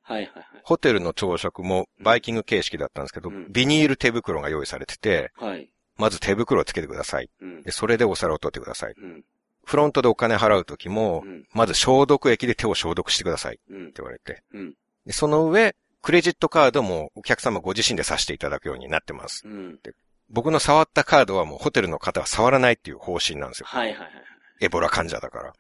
[0.04, 0.46] はいはいはい。
[0.64, 5.70] ホテルの朝食もバイキング形式だったんですけど、うんビニール手袋が用意されてて、はい。
[5.98, 7.30] まず手袋をつけてください。
[7.42, 7.72] うんで。
[7.72, 8.94] それでお皿を取ってください。
[8.94, 9.24] うん。
[9.70, 11.46] フロントでお金払うときも、うん。
[11.54, 13.94] まず消毒液で手を消毒してくださいってうん。
[13.96, 14.42] 言われて。
[14.52, 14.74] うん。
[15.06, 19.44] でその上、クレジットカードもお客様ご自身で刺していただくようになってます。
[19.46, 19.80] うん。
[20.28, 23.68] 僕の触ったカードはもうホテルの方は触らないっていう方針なんですよ。
[23.68, 24.10] はいはいはい。
[24.62, 25.54] エボラ患者だから。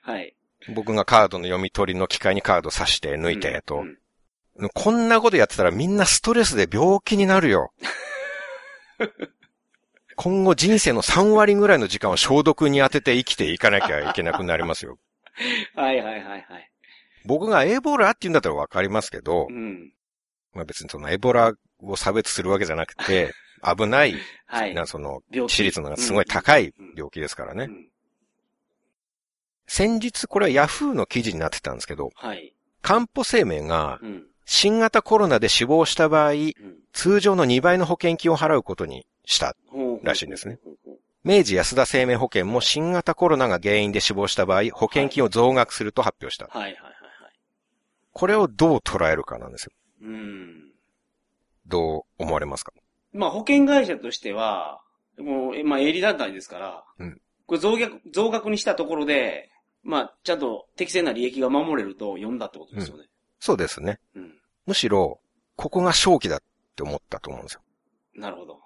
[0.00, 0.34] はい。
[0.74, 3.82] 僕がカードの読み取りの機械にカード刺して抜いてと
[4.56, 4.64] う。
[4.64, 7.70] んこんなことやってたらみんなストレスで病気になるよ。
[10.20, 14.98] 今後人生の3割ぐらいの時間を消毒に当てて生きていかなきゃいけなくなりますよ。
[15.76, 16.72] はいはいはいはい。
[17.24, 19.92] 僕がエボラって言うんだったらわかりますけどう、ん。
[20.52, 21.52] まあ別にそのエボラ
[21.82, 24.74] を差別するわけじゃなくて、 危ない、はい。
[24.74, 27.64] なその、病致死率のがすごい高い病気ですからね。
[27.64, 27.88] うん
[29.70, 32.54] 先日これはヤフーの記事になってたんですけど、はい。
[32.80, 34.26] 漢方生命がうん。
[34.46, 36.54] 新型コロナで死亡した場合、うん。
[36.94, 39.54] 通常の2倍の保険金を払うことにした。
[40.02, 40.58] らしいんですね。
[41.22, 46.46] 明治安田生命保険も新型コロナが原因で死亡した場合、保険金を増額すると発表した。
[46.46, 46.88] うはいはいはいは
[47.28, 47.32] い。
[48.12, 49.72] これをどう捉えるかなんですよ。
[50.02, 50.72] うん。
[51.66, 52.72] どう思われますか？
[53.12, 54.80] まあ保険会社としては、
[55.18, 59.50] もう、えまあ営利団体ですから、うんこれ増額、増額にしたところで、
[59.82, 63.04] まあちゃんと適正な利益が守れると読んだってことですよね。
[63.40, 64.00] そうですね。
[64.14, 64.34] うん。
[64.66, 65.20] むしろ、
[65.56, 66.40] ここが正気だっ
[66.76, 67.60] て思ったと思うんですよ。
[68.14, 68.60] なるほど。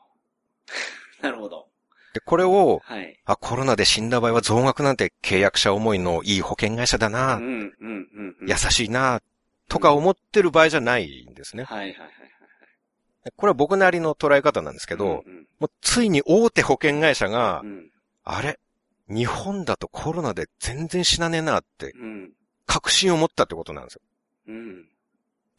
[1.23, 1.69] なるほど。
[2.15, 3.19] で、これを、はい。
[3.25, 8.37] あ、コロナで死んだ場合は増額なんて契約者思いのいい保険会社だうな、ん、うん、うん。
[8.41, 9.23] うん優しいな、
[9.69, 11.65] とか思ってる場合じゃないんですね。
[11.65, 13.33] はいはいはいはい。
[13.37, 17.91] これは僕なりの捉え方なんですけど、うんもうついに大手保険会社がう、ん、
[18.25, 18.59] あれ？
[19.09, 22.33] 日本だとコロナで全然死なねえなってうん、
[22.67, 24.01] 確信を持ったってことなんですよ。
[24.49, 24.89] うん、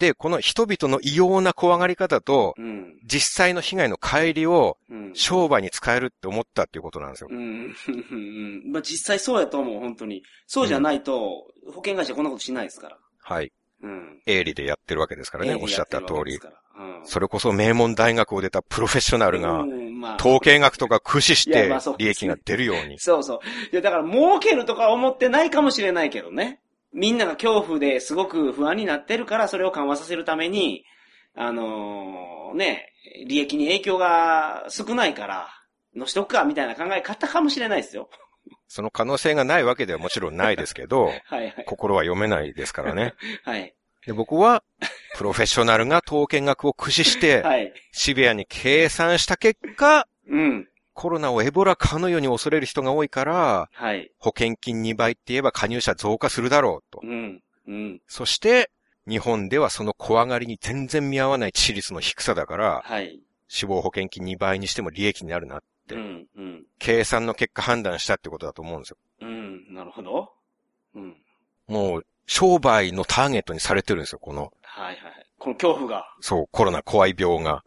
[0.03, 5.03] で、この人々の異様な怖がり方と、うん、実際の被害の乖離をうん。
[5.15, 7.29] 商売に使えるって思ったっていうことなんですよ。
[7.31, 7.73] うん。
[8.71, 10.23] まあ実際そうやと思う、本当に。
[10.47, 12.97] そうじゃないと、保険会社こんなことしないですから。
[13.21, 13.51] はい。
[13.81, 14.21] うん。
[14.25, 16.35] 営利でやってるわけですからね、おっしゃった通り。
[16.35, 17.05] うん。
[17.05, 19.63] それこそ名門大学を出たプロフェッショナルが
[20.19, 22.99] 統計学とか駆使して利益が出るように。
[22.99, 23.39] そうそう。
[23.71, 26.59] いや、だから儲けるとか思ってないかもしれないけどね。
[26.93, 30.85] みんなが恐怖ですごく不安になってるから、それを緩和させるために、
[31.35, 32.93] あのーね、
[33.27, 35.49] 利益に影響が少ないから、
[35.95, 38.09] のしとくか、みたいな考え方かもしれないですよ。
[38.67, 41.65] その可能性がないわけではもちろんないですけど、 はいはい。
[41.65, 43.13] 心は読めないですからね。
[43.43, 43.73] はい。
[44.05, 44.63] で僕は、
[45.15, 47.73] プロフェッショナルが統計学を駆使して、 はい。
[47.91, 50.69] シビアに計算した結果、うん。
[50.93, 54.11] コロナをエボラかのように恐れる人が多いから、はい。
[54.19, 57.05] 保険金2倍って言えば加入者増加するだろうとう。
[57.05, 57.41] ん。
[57.67, 58.01] うん。
[58.07, 58.71] そして、
[59.07, 63.19] 日本ではその怖がりに全然見合わない致死率の低さだから、はい。
[63.47, 66.27] 死亡保険金2倍にしても利益になるなって、うん。
[66.35, 66.63] うん。
[66.79, 68.97] 計算の結果判断したってことだと思うんですよ。
[69.21, 69.73] うん。
[69.73, 70.31] なるほど。
[70.95, 71.17] うん。
[71.67, 75.25] もう、商売のターゲットにされてるんですよ、この、はいはい。
[75.37, 76.05] この恐怖が。
[76.21, 77.63] そう、コロナ怖い病が。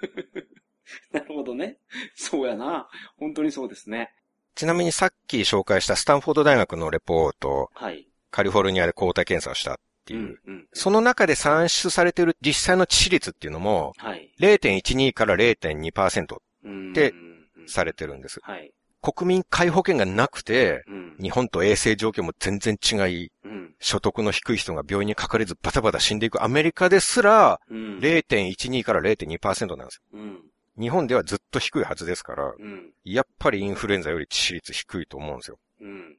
[1.12, 1.78] なるほどね。
[2.14, 2.88] そうやな。
[3.16, 4.12] 本当にそうですね。
[4.54, 8.06] ちなみにさっき紹介したスタンフォード大学のレポート、はい。
[8.30, 10.20] カリフォルニアで抗体検査をしたっていう。
[10.20, 10.40] うん。
[10.46, 10.68] うん。
[10.72, 14.32] その中で算出されている実際の致死率っていうのも、はい。
[14.40, 17.32] 0.12から0.2%うんでうん
[17.66, 18.40] されてるんです。
[18.42, 18.72] はい。
[19.02, 21.16] 国民皆保険がなくて、うん。
[21.20, 23.74] 日本と衛生状況も全然違い、うん。
[23.80, 27.98] 所得の低い人が病院にかかれずバタバタ死んでいくアメリカですら、うん。
[27.98, 30.20] 0.12から0.2%なんですよ。
[30.20, 30.40] うん。
[30.78, 32.92] 日本ではずっと低いはずですから、うん。
[33.04, 35.58] やっぱりインフルエンザより致死率低いと思うんですよ。
[35.80, 36.18] うん。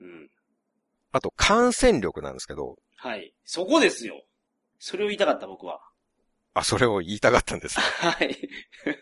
[0.00, 0.30] うん。
[1.12, 3.32] あと感染力なんですけど、はい。
[3.44, 4.22] そこですよ。
[4.78, 5.80] それを言いたかった僕は。
[6.54, 7.78] あ、それを言いたかったんです。
[7.80, 8.36] はい。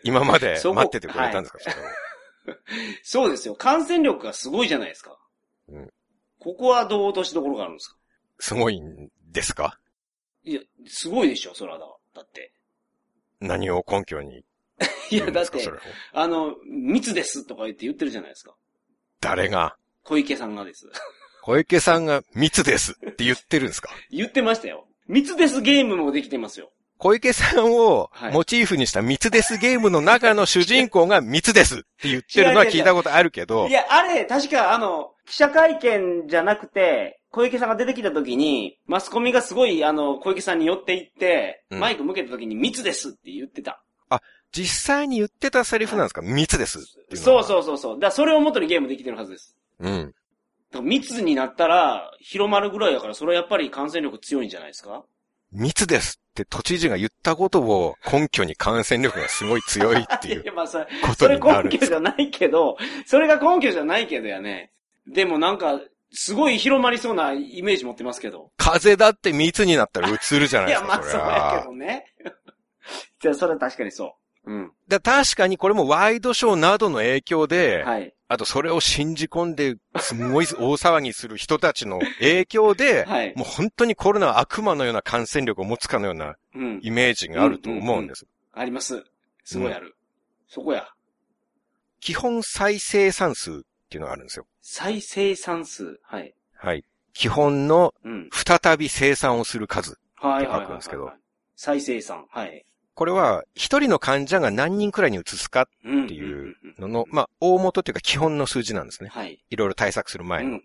[0.03, 2.57] 今まで待っててくれたんですか、それを。
[3.03, 3.55] そうですよ。
[3.55, 5.17] 感染力がすごいじゃないですか。
[5.69, 5.91] うん
[6.37, 7.97] ここはどう落としどころがあるんですか？
[8.39, 9.79] すごいんですか？
[10.43, 11.87] いや、すごいでしょ、そらだ。
[12.13, 12.53] だって。
[13.39, 14.45] 何を根拠に？
[15.11, 15.69] いや、だって
[16.13, 18.55] あの、密ですとか言って言ってるじゃないですか。
[19.21, 19.75] 誰が？
[20.03, 20.87] 小池さんがです。
[21.43, 23.89] 小池さんが密ですって言ってるんですか？
[24.11, 24.87] 言ってましたよ。
[25.07, 26.71] 密ですゲームもできてますよ。
[26.97, 43.83] 小池さんをはいモチーフにした密ですゲームの中の主人公が密ですって言ってるのは聞いたことあるけどい、や、あれ、確かあの、記者会見じゃなくて、小池さんが出てきた時に、マスコミがすごい、あの、小池さんに寄って行って、うんマイク向けた時に密ですって言ってた。
[44.55, 46.21] 実際に言ってたセリフなんですか？
[46.21, 47.43] 密ですっていうのそうは。
[47.43, 47.93] そうそうそう。
[47.95, 49.55] だからそれを元にゲームできてるはずです。
[49.79, 50.05] うん。
[50.07, 50.15] だか
[50.71, 55.03] ら密になったら広まるぐらいだから、それはやっぱり感染力強いんじゃないですか？
[55.51, 60.87] 密ですって都知事が言ったことを根拠に感染力がすごい強いっていう いや、まあそれ、
[61.17, 64.71] それ根拠じゃないけど、それが根拠じゃないけどやね。
[65.07, 65.79] でもなんか、
[66.11, 68.51] すごい広まりそうなイメージ持ってますけど。
[68.57, 70.97] 風邪だって密になったら移るじゃないいや、ですか。
[70.97, 72.05] まあそうやけどね。
[73.21, 74.11] じゃあ、それは確かにそう。
[74.45, 74.71] うん。
[74.87, 78.13] だ確かにこれもワイドショーなどの影響で、はい。
[78.27, 83.33] あとそれを信じ込んで、すごい大騒ぎする人たちの影響で、 はい。
[83.35, 86.79] もう本当にコロナは悪魔のような感染力を持つかのようなうん。
[86.81, 88.25] イメージがあると思うんです。
[88.53, 89.03] あります。
[89.43, 89.95] すごいある。
[90.47, 90.87] そこや。
[91.99, 93.55] 基本再生産数っ
[93.89, 94.45] ていうのがあるんですよ。
[94.61, 95.99] 再生産数？
[96.03, 96.33] はい。
[96.55, 96.83] はい。
[97.13, 98.29] 基本のうん。
[98.31, 99.97] 再び生産をする数。
[100.15, 101.15] はい書くんですけどはい。
[101.55, 102.25] 再生産。
[102.29, 102.65] はい。
[102.95, 106.07] これは、一人の患者が何人くらいに移すかっうん。
[106.07, 109.09] ていううんのの、まあ、大元というか基本の数字なんですね。
[109.09, 109.39] はい。
[109.49, 110.59] いろいろ対策する前の。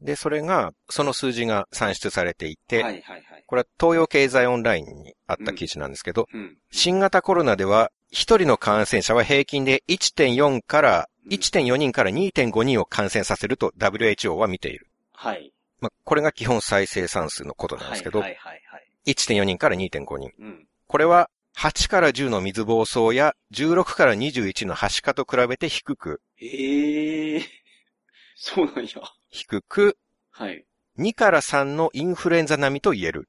[0.00, 3.44] で、それが、その数字が算出されていて、はいはいはい。
[3.46, 6.56] これは東洋経済オンラインにあった記事なんですけど、うん。
[6.70, 14.88] 新型コロナでは、一人の感染者は平均で1.4から、1.4人から2.5人を感染させると WHO は見ている。
[15.12, 15.52] はい。
[15.80, 19.12] まあ、これが基本再生産数のことなんですけど、はいはいはいはい。
[19.12, 20.30] 1.4人から2.5人。
[20.38, 20.66] うん。
[20.86, 27.42] これは、8から10の水暴走や16から21のはしかと比べて低く、ええー。
[28.36, 28.90] そうなんや。
[29.30, 29.96] 低く、
[30.30, 30.66] はい。
[30.98, 33.28] 2から3のインフルエンザ並みと言える。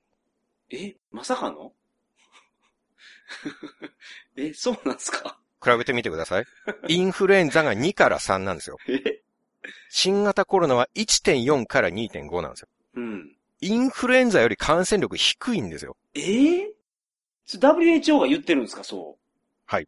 [0.69, 1.73] え、まさかの？
[4.35, 5.39] え、そうなんすか？
[5.63, 6.45] 比べてみてください。
[6.89, 8.77] インフルエンザが2から3なんですよ。
[8.87, 9.21] え？
[9.89, 12.67] 新型コロナは1.4から2.5なんですよ。
[12.95, 13.37] うん。
[13.61, 15.95] インフルエンザより感染力低いんですよ。
[16.13, 16.21] え
[16.59, 16.76] えそれ
[17.47, 18.83] WHO が言ってるんですか？
[18.83, 19.23] そう。
[19.65, 19.87] はい。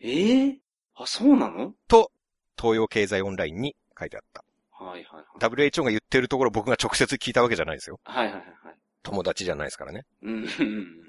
[0.00, 0.58] ええ
[0.94, 1.74] あ、そうなの？
[1.88, 2.10] と、
[2.58, 4.44] 東洋経済オンラインに書いてあった。
[4.72, 5.24] はいはいはい。
[5.70, 8.00] WHO が言ってるところ僕が直接聞いたわけじゃないですよ。
[8.04, 8.74] はいはいはいはい。
[9.02, 10.06] 友達じゃないですからね。
[10.22, 10.46] うん。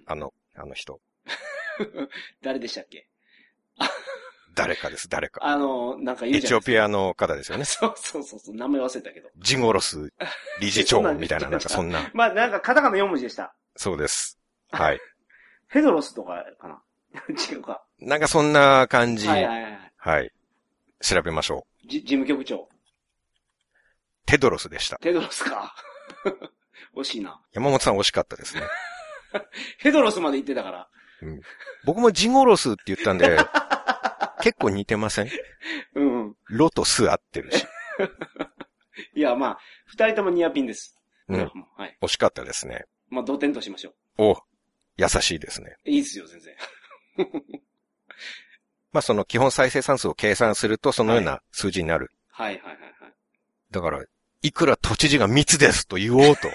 [0.06, 1.00] あの、あの人。
[2.42, 3.08] 誰でしたっけ？
[4.56, 5.46] 誰かです、誰か。
[5.46, 6.42] あの、なんかいるエ。
[6.42, 7.64] チオピアの方ですよね。
[7.66, 9.30] そうそうそうそう、名前忘れたけど。
[9.38, 10.12] ジゴロス
[10.60, 12.10] 理事長みたいな、なんかそんな。
[12.14, 13.54] まあなんかカタカナ4文字でした。
[13.78, 14.38] そうです。
[14.72, 15.00] はい。
[15.70, 16.82] ヘドロスとかかな？
[17.52, 17.84] 違うか。
[18.00, 19.28] なんかそんな感じ。
[19.28, 19.92] はいはいはい。
[19.98, 20.32] はい。
[21.02, 21.88] 調べましょう。
[21.88, 22.68] じ事務局長。
[24.26, 24.98] テドロスでした。
[24.98, 25.74] テドロスか。
[26.96, 27.42] 惜しいな。
[27.54, 28.62] 山本さん惜しかったですね。
[29.80, 30.90] ヘドロスまで言ってたから。
[31.86, 33.38] 僕もジゴロスって言ったんで、
[34.42, 35.30] 結構似てません？
[35.96, 36.36] うんうん。
[36.50, 37.66] ロとス合ってるし。
[39.16, 40.96] いや、まあ、二人ともニアピンです。
[41.28, 41.52] うん。
[41.76, 41.98] はい。
[42.02, 42.86] 惜しかったですね。
[43.10, 44.38] まあ、同点としましょお、
[45.00, 45.76] 優しいですね。
[45.86, 45.90] う。
[45.90, 46.56] いいですよ、全然。
[48.92, 52.12] まあその基本再生産数を計算するとそのような数字になる。
[52.30, 53.14] はいはいはいはい。
[53.72, 54.04] だから、
[54.42, 56.50] いくら都知事が密ですと言おうと、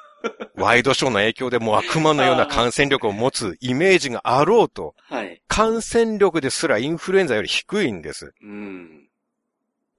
[0.56, 5.42] ワイドショーの影響でもう悪魔のような感染力を持つイメージがあろうと、はい。
[5.46, 8.32] 感染力ですらインフルエンザより低いんです。
[8.42, 9.08] うん。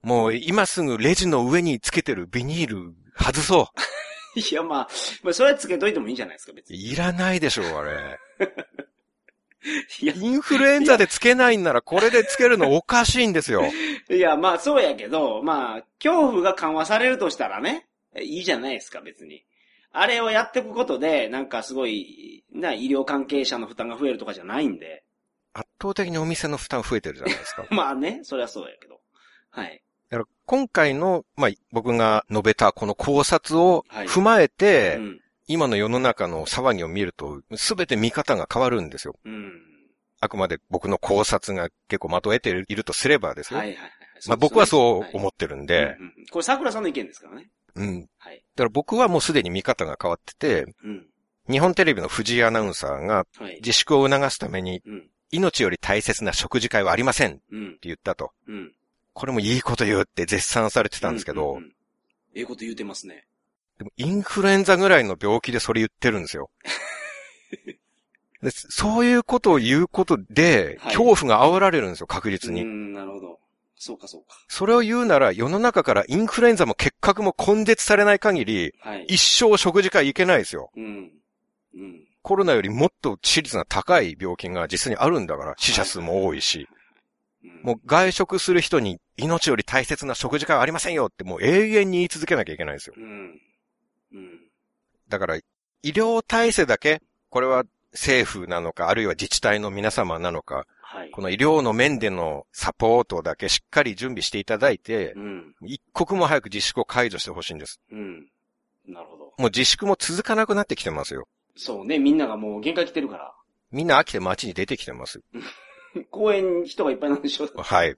[0.02, 3.68] もう今すぐレジの上につけてるビニール外そ
[4.34, 4.88] いや、まあ、
[5.22, 6.72] まあ、それはつけといてもいいんじゃないですか、別う。
[6.74, 6.90] に。
[6.90, 8.18] いらないでしょう、あれ。
[10.00, 13.62] いや、インフルエンザでつけないんならこれでつけるのおかしいんですよ。
[14.08, 17.86] いや、まあ、そうやけど、まあ、恐怖が緩和されるとしたらね、
[18.18, 19.44] いいじゃないですか、別に。
[19.92, 25.04] あれをやっていくことで、なんかすごい、な、医療関係者の負担が増えるとかじゃないんで。
[25.52, 27.66] 圧倒的にお店の負担増えてるじゃないですか。
[27.74, 29.00] まあね、そりゃそうやけど。
[29.50, 29.82] はい。
[30.10, 35.20] だから今回の、まあ、僕が述べたこの考察をはい踏まえて、うん。
[35.46, 39.16] 今の世の中の騒ぎを見ると、すべて見方が変わるんですよ。
[39.24, 39.52] うん。
[40.20, 43.58] あくまで僕の考察が結構まとえているとすればですよ。
[43.58, 43.90] はいはいはい。
[44.28, 47.50] まあ僕はそうはい思ってるんうんで、うんうんこれ桜さんの意見ですからね。
[47.74, 48.08] うん。
[48.18, 48.44] はい。
[48.54, 51.06] だから僕はもうすでに見方が変わってて、うん。
[51.50, 53.56] 日本テレビの藤井アナウンサーがはい。
[53.56, 55.08] 自粛を促すために、うん。
[55.32, 57.78] 命より大切な食事会はありませんってうん。
[57.82, 58.30] 言ったと。
[58.46, 58.72] うん。
[59.12, 61.72] これもいいこと言うって絶賛されてたんですけど、うううん
[62.34, 63.26] ええこと言うてますね。
[63.78, 66.50] でもインフルエンザぐらいの病気でそれ言ってるんですよ。
[68.42, 72.62] でそういうことを言うことで、はい恐怖が煽られるんですよ、確実に。
[72.62, 73.40] うん、なるほど。
[73.76, 74.36] そうかそうか。
[74.48, 79.06] それを言うなら、世の中からインフルエンザも結核も根絶されない限り、はい。
[79.08, 80.70] 一生食事会行けないですよ。
[80.76, 81.12] うん。
[81.74, 82.06] うん。
[82.22, 86.68] コロナよりもっと致死率が高い病気が実際にあるんだから、死者数も多いし。
[86.70, 86.79] うん
[87.62, 92.94] もう外食する人に命より大切な食事会はありませんよってもう永遠に言い続けなきゃいけないんですよ。
[92.96, 93.40] うん。
[94.12, 94.40] うん。
[95.08, 95.42] だから、医
[95.84, 101.10] 療体制だけ、これは政府なのか、あるいは自治体の皆様なのか、はい。
[101.10, 105.54] この医療の面でのサポートだけしっかり準備していただいてう、ん。
[105.62, 107.80] 一刻も早く自粛を解除してほしいんです。
[107.92, 108.28] うん。
[108.88, 109.24] なるほど。
[109.24, 111.28] もう自粛も続かなくなってきてますよ。
[111.56, 113.32] そうね、みんながもう限界来てるから。
[113.70, 115.20] みんな飽きて街に出てきてます。
[116.10, 117.96] 公園人がいっぱいなんでしょはい。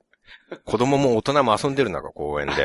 [0.64, 2.52] 子供も大人も遊んでる中、公園で。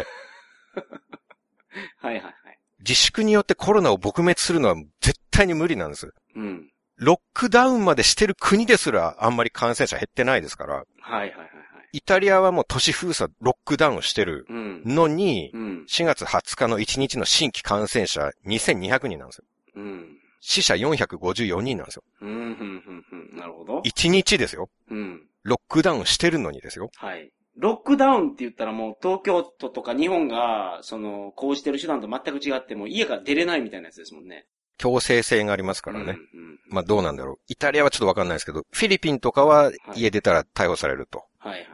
[1.99, 2.33] はいはいはい。
[2.79, 6.13] 自粛によってコロナを撲滅するのは絶対に無理なんです。
[6.35, 6.71] うん。
[6.95, 11.47] ロックダウンまでしてる国ですらあんまり感染者減ってないですから、はいはいはいはい。
[11.93, 14.81] イタリアはもう都市封鎖、ロックダウンしてるうん。
[14.85, 15.85] のに、うん。
[15.87, 19.45] 4月20日の1日の新規感染者2200人なんですよ。
[19.75, 20.19] うん。
[20.39, 22.03] 死者454人なんですよ。
[22.21, 23.37] うん、うん、うん、うん。
[23.37, 23.79] なるほど。
[23.79, 24.69] 1日ですよ。
[24.89, 25.27] うん。
[25.43, 26.89] ロックダウンしてるのにですよ。
[26.95, 27.31] はい。
[27.57, 34.45] ロックダウンって言ったらもう東京都とか日本が、その、こうしてる手段と全く違っても家から出れないみたいなやつですもんね。
[34.77, 36.03] 強制性がありますからね。
[36.03, 36.59] うんうん。
[36.69, 37.37] まあどうなんだろう。
[37.47, 41.67] イタリアはちょっとわかんないですけど、フィリピンとかは家出たら逮捕されると、はいはいはい。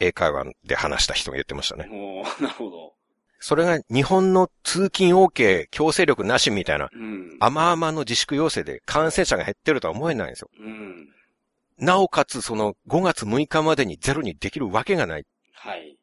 [0.00, 1.88] 英会話で話した人が言ってましたね。
[1.90, 2.94] おー なるほど。
[3.42, 7.36] それが日本の通勤 OK 強制力なしみたいなうん。
[7.40, 10.50] 甘々の自粛要請で感染者が減ってるとは思えないんですよ。
[10.60, 11.08] うん。
[11.76, 15.26] なおかつその5月6日までにゼロにできるわけがない。
[15.54, 15.98] はい。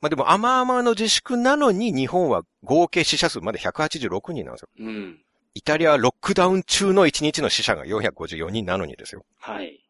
[0.00, 4.68] まあでも甘々の自粛なのに日本は合計死者数まで186人なんですよ。
[4.80, 5.20] うん。
[5.54, 9.24] イタリアはロックダウン中の1日の死者が454人なのにですよ。
[9.38, 9.80] はい。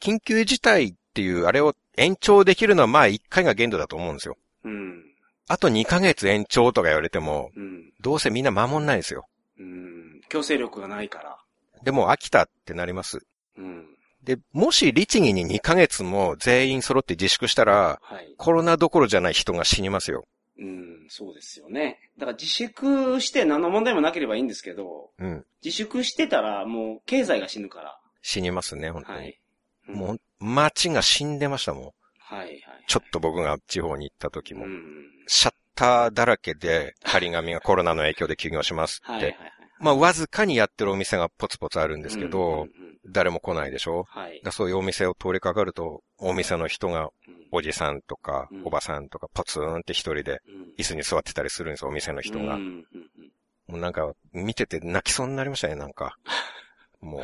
[0.00, 4.36] 緊急事態っていうあれを延長できるのはまあ1回が限度だと思うんですよ。
[4.62, 5.11] うん。
[5.48, 7.92] あと2ヶ月延長とか言われても、うん。
[8.00, 9.26] どうせみんな守んないですよ。
[9.58, 10.20] うん。
[10.28, 11.38] 強制力がないから。
[11.82, 13.26] でも飽きたってなります。
[13.56, 13.86] うん。
[14.22, 18.34] で、もし律儀に2ヶ月も全員揃って自粛したら、はい。
[18.38, 20.24] コロナどころじゃない人が死にますよ。
[20.58, 21.98] うん、そうですよね。
[22.18, 25.44] だから自粛して何の問題もなければいいんですけど、うん。
[25.64, 27.98] 自粛してたらもう経済が死ぬから。
[28.22, 29.18] 死にますね、本当に。
[29.18, 29.28] はい。
[29.28, 29.42] うん
[29.86, 31.84] もう、街が死んでましたもん。
[32.18, 32.60] はいはい。
[32.86, 34.64] ちょっと僕が地方に行った時も。
[34.64, 35.11] うん。
[35.26, 39.36] シャッターだらけで、張り紙がコロナの影響で休業しますって。
[39.78, 42.68] まあ、わずかにやってるお店がポツポツあるんですけど、
[43.06, 44.04] 誰も来ないでしょ？
[44.08, 44.40] はい。
[44.44, 52.56] だそういうお店を通りかかると、お店の人が、うんおじさんとかうん、おばさんとか、ポツンって一人で、うん椅子に座ってたりするんですよ、お店の人が。
[52.56, 56.16] もうなんか、見てて泣きそうになりましたね、なんか。
[57.00, 57.22] も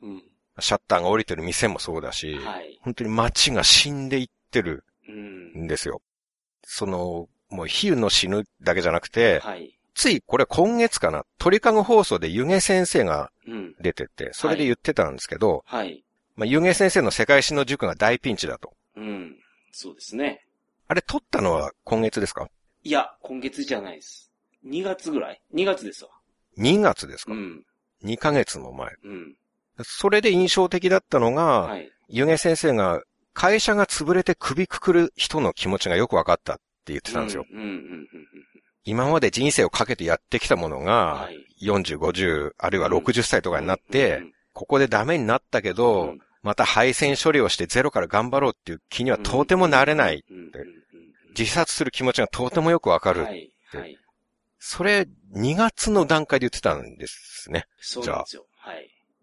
[0.00, 0.22] う、うん
[0.60, 2.78] シャッターが降りてる店もそうだし、はい。
[2.82, 6.00] 本当に街が死んでいってるうんんですよ。
[6.70, 9.74] その、もう比喩の死ぬだけじゃなくて、はい。
[9.94, 13.74] ついこれ今月かな、鳥かご放送で湯気先生がうん。
[13.80, 16.04] 出てて、それで言ってたんですけど、はい。
[16.36, 18.74] まあ、湯気先生の世界史の塾が大ピンチだと。
[18.96, 19.36] うん。
[19.72, 20.44] そうですね。
[20.88, 22.48] あれ撮ったのは今月ですか？
[22.84, 24.30] いや、今月じゃないです。
[24.66, 26.10] 2月ぐらい ?2 月ですわ。
[26.58, 27.64] ?2 月ですか、うん。
[28.04, 28.92] ?2 ヶ月も前。
[29.04, 29.34] うん。
[29.82, 31.90] それで印象的だったのが、はい。
[32.08, 33.02] 湯気先生が
[33.38, 37.46] 会社が潰れて首くくる人の気持ちがよく分かったって言ってたんですよ。
[38.82, 41.36] 今まで人生をかけてやってきたものが、はい。
[41.62, 50.24] 40、50、あるいは60歳とかになって、うんここでダメになったけど、うんまた配線処理をしてゼロから頑張ろうっていう気には到底もなれない。
[51.36, 53.26] 自殺する気持ちがとてもよくわかる。
[54.58, 57.66] それ、2月の段階で言ってたんですね。
[57.80, 58.46] そうなんですよ。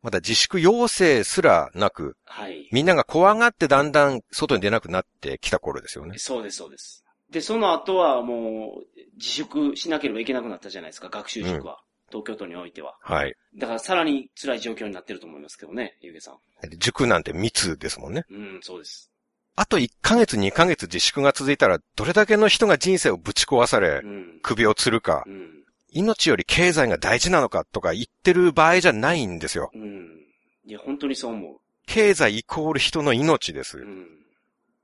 [0.05, 0.11] はい。
[0.11, 2.69] まだ自粛要請すらなく、はい。
[2.71, 6.17] みんなが怖がってだんだん外に出なくなってきた頃ですよね。
[6.17, 7.03] そうです、そうです。
[7.31, 11.79] で、その後はもう、自粛しなければいけなくなったじゃないですか、学習塾は。
[12.09, 12.95] 東京都においては。
[13.01, 13.35] はい。
[13.57, 16.37] だからさらに辛い状況になってると思いますけどね、ゆうげさん。
[16.77, 18.25] 塾なんて密ですもんね。
[18.29, 19.11] うん、そうです。
[19.55, 24.39] あと1ヶ月2ヶ月自粛が続いたら、どれだけの人が人生をぶち壊されう、ん。
[24.41, 25.63] 首を吊るかう、ん。
[25.91, 29.71] 命より経済が大事なのかとか言ってる場合じゃないんですよ。
[29.73, 29.94] うん。
[30.65, 33.81] いや、本当にそう思経済イコール人の命ですう。
[33.81, 33.85] う。
[33.85, 34.07] ん。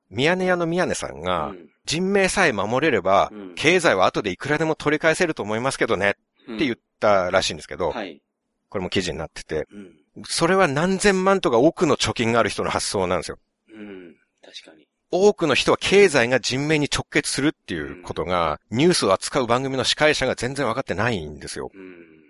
[0.10, 1.58] 宮根屋の宮根さんうが、ん。
[1.86, 6.16] 人命さえ守れればうん、経済は後でいくらでも取り返せると思いますけどね
[6.48, 8.22] うんって言ったらしいんですけど、はい。
[8.70, 9.96] これも記事になってて、うん。
[10.26, 13.38] それは何千万とか多くの貯金がある人の発想なんですよ。
[13.74, 14.16] うん。
[14.44, 14.88] 確かに。
[15.12, 21.70] 多くの人は経済が人命に直結するっていうことが、ニュースを扱う番組の司会者が全然分かってないんですよ。
[21.74, 22.21] うん。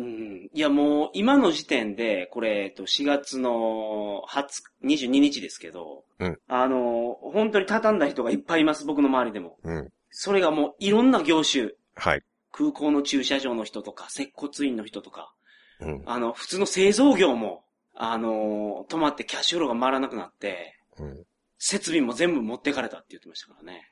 [0.00, 0.50] うん。
[0.52, 9.58] いや、もう、今の時点で、これ、えっと、4月の20、22日ですけど、うんあの、本当に畳んだ人がいっぱいいます、僕の周りでも。
[9.62, 9.92] うん。
[10.10, 12.22] それがもう、いろんな業種、はい。
[12.52, 15.32] 空港の駐車場の人とか、接骨院の人とか、
[15.80, 16.02] うん。
[16.06, 21.24] あの、普通の製造業も、あの、止まってキャッシュフローが回らなくなって、うん。
[21.58, 23.90] 設備も全部持ってかれたって言ってましたからね。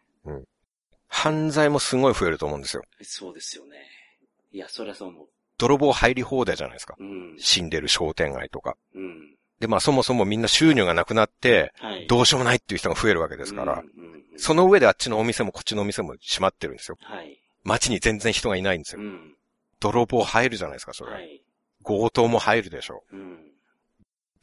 [1.08, 2.82] 犯罪もすごい増えると思うんですよ。
[3.02, 3.76] そうですよね。
[4.52, 5.28] いや、そりゃそう思う。
[5.58, 6.94] 泥棒入り放題じゃないですか。
[6.98, 7.36] うん。
[7.38, 8.76] 死んでる商店街とか。
[8.94, 9.36] うん。
[9.60, 12.06] で、まあそもそもみんな収入がなくなって、はい。
[12.06, 16.96] どうしようもないっていう人が増えるわけですから、うんうんうんその上であっちのお店もこっちのお店も閉まってるんですよ。
[17.00, 17.40] はい。
[17.64, 19.02] 街に全然人がいないんですよ。
[19.02, 19.34] うん。
[19.80, 21.12] 泥棒入るじゃないですか、それ。
[21.12, 21.42] はい。
[21.84, 23.32] 強盗も入るでしょうん。
[23.34, 23.38] う。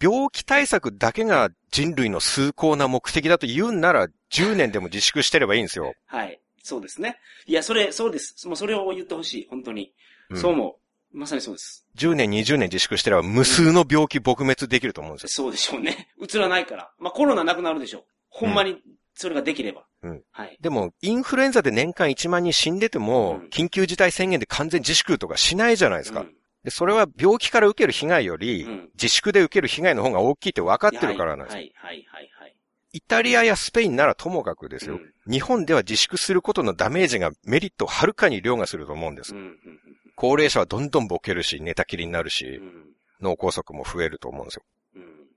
[0.01, 5.93] 病気対策だけが人類の崇高な目的だと言うんなら、10年でも自粛してればいいんですよ。
[6.07, 6.41] はい。
[6.61, 7.17] そうですね。
[7.45, 8.47] いや、それ、そうです。
[8.47, 9.47] もうそれを言ってほしい。
[9.49, 9.93] 本当に。
[10.29, 10.75] うんそう思う。
[11.15, 11.87] まさにそうです。
[11.97, 15.29] 10年、20年自粛してれば無数の病気撲滅できると思うんですよ。
[15.29, 16.09] そうでしょうね。
[16.21, 16.91] 映らないから。
[16.99, 18.03] まあ、コロナなくなるでしょう。
[18.29, 18.81] ほんまに、
[19.13, 19.85] それができれば。
[20.03, 20.57] うんはい。
[20.59, 26.21] でも、インフルエンザで年間1万人死んでても、うん緊急事態宣言で完全自粛とかしないじゃないですか。
[26.21, 26.35] うん
[26.65, 31.59] で、それは病気から受ける被害より、うん自粛で受ける被害の方が大きいって分かってるからなんですよ。
[31.59, 32.55] はい、はい、はい、はい。
[32.91, 34.95] イタリアやスペインならともかくですよ。
[34.95, 39.33] うん日本では自粛することのダメージがメリットをはるかに凌駕すると思うんです。
[39.33, 39.79] うん、うん、
[40.15, 42.85] 高齢者はどんどんボケるし、寝たきりになるしう、ん、
[43.21, 44.63] 脳梗塞も増えると思うんですよ。
[44.95, 45.27] うん。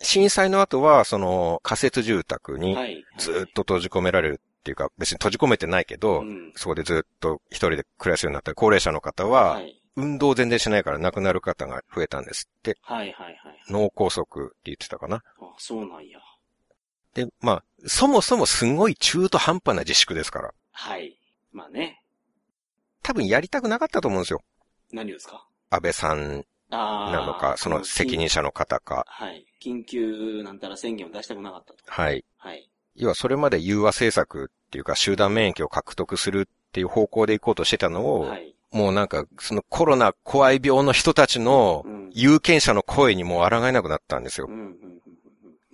[0.00, 3.04] 震災の後は、その仮設住宅にはい。
[3.18, 9.78] ずーっと閉じ込められるっていうか、別に閉じ込めてないけど、うんそこでずっと一人で暮らすようになった高齢者の方は、はい。
[9.94, 13.58] 運動全然しないから亡くなる方が増えたんですって、はい、はい、はい。
[13.68, 15.16] 脳梗塞って言ってたかな。
[15.16, 15.22] あ、
[15.58, 16.18] そうなんや。
[17.14, 21.18] で、まあ、そもそもすごい中途半端な自粛ですから、はい。
[21.52, 22.01] まあね。
[23.02, 24.42] 多分やりたくなかったと思うんですよ。
[24.92, 25.46] 何をですか？
[25.70, 26.44] 安倍さん。
[26.70, 29.04] なのか、その責任者の方か。
[29.06, 29.44] はい。
[29.62, 31.78] 緊急なんたら宣言を出したくなかったと。
[31.86, 32.24] はい。
[32.38, 32.70] はい。
[32.96, 38.54] 要はそれまで融和政策っていうか集団免疫を獲得するっていう方向で行こうとしてたのを、はい。
[38.70, 44.50] もうなんか、そのコロナ怖い病の人たちのうん有権者の声にもう抗えなくなったんですよう。
[44.50, 44.64] ん、うん、うん。
[44.64, 44.72] うん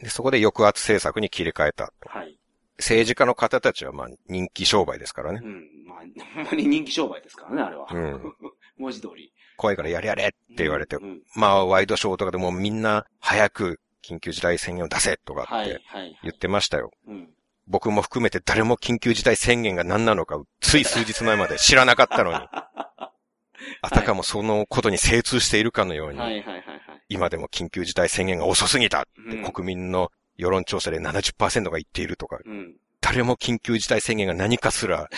[0.00, 1.92] でそこで抑圧政策に切り替えた。
[2.06, 2.36] はい。
[2.78, 5.46] 政治家の方たちはまあ人気商売ですからねう。
[5.46, 5.68] ん。
[5.86, 5.98] まあ、
[6.34, 7.86] ほんまに人気商売ですからね、あれは。
[7.90, 8.34] うん。
[8.78, 9.32] 文字通り。
[9.56, 16.18] 怖いからやれやれって言われて、うんうんまあワイドショーとかでもみんな早く緊急事態宣言を出せとかはい、ってはい。
[16.22, 16.92] 言ってましたよ。
[17.06, 17.28] うん。
[17.66, 22.38] 僕も含めて誰も緊急事態宣言が何なのかつい数日前まで知らなかったのに、
[23.82, 27.02] あたかもそのことに精通しているかのように、はい、はい、はい、はい。
[27.08, 32.76] 今でも緊急事態宣言が遅すぎたってうん国民の世論調査で70%が言っているとか、うん。
[33.00, 35.08] 誰も緊急事態宣言が何かすら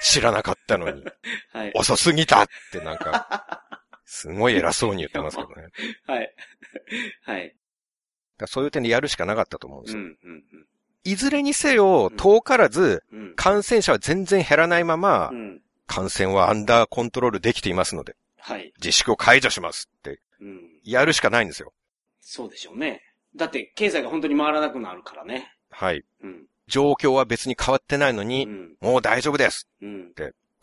[0.00, 1.04] 知らなかったのに、
[1.52, 1.72] はい。
[1.74, 3.62] 遅すぎたってなんか、
[4.04, 5.68] すごい偉そうに言ってますけどね。
[6.06, 6.34] はい。
[7.22, 7.54] はい。
[8.38, 10.02] らそういう点でやるしかなかったと思うんですよ。
[10.02, 10.44] うん、うん、
[11.04, 13.20] いずれにせよ、遠からず、うん。
[13.20, 13.36] うん。
[13.36, 15.62] 感染者は全然減らないままう、ん。
[15.86, 18.72] 感染はアンダーコントロールできていますので、はい。
[18.78, 20.80] 自粛を解除しますって、うん。
[20.84, 21.72] やるしかないんですよ。
[22.20, 23.02] そうでしょうね。
[23.36, 25.52] だって、経済が本当に回らなくなるからね。
[25.70, 26.04] はい。
[26.22, 26.46] うん。
[26.66, 28.74] 状況は別に変わってないのうに、ん。
[28.80, 29.68] もう大丈夫です。
[29.82, 30.12] うん。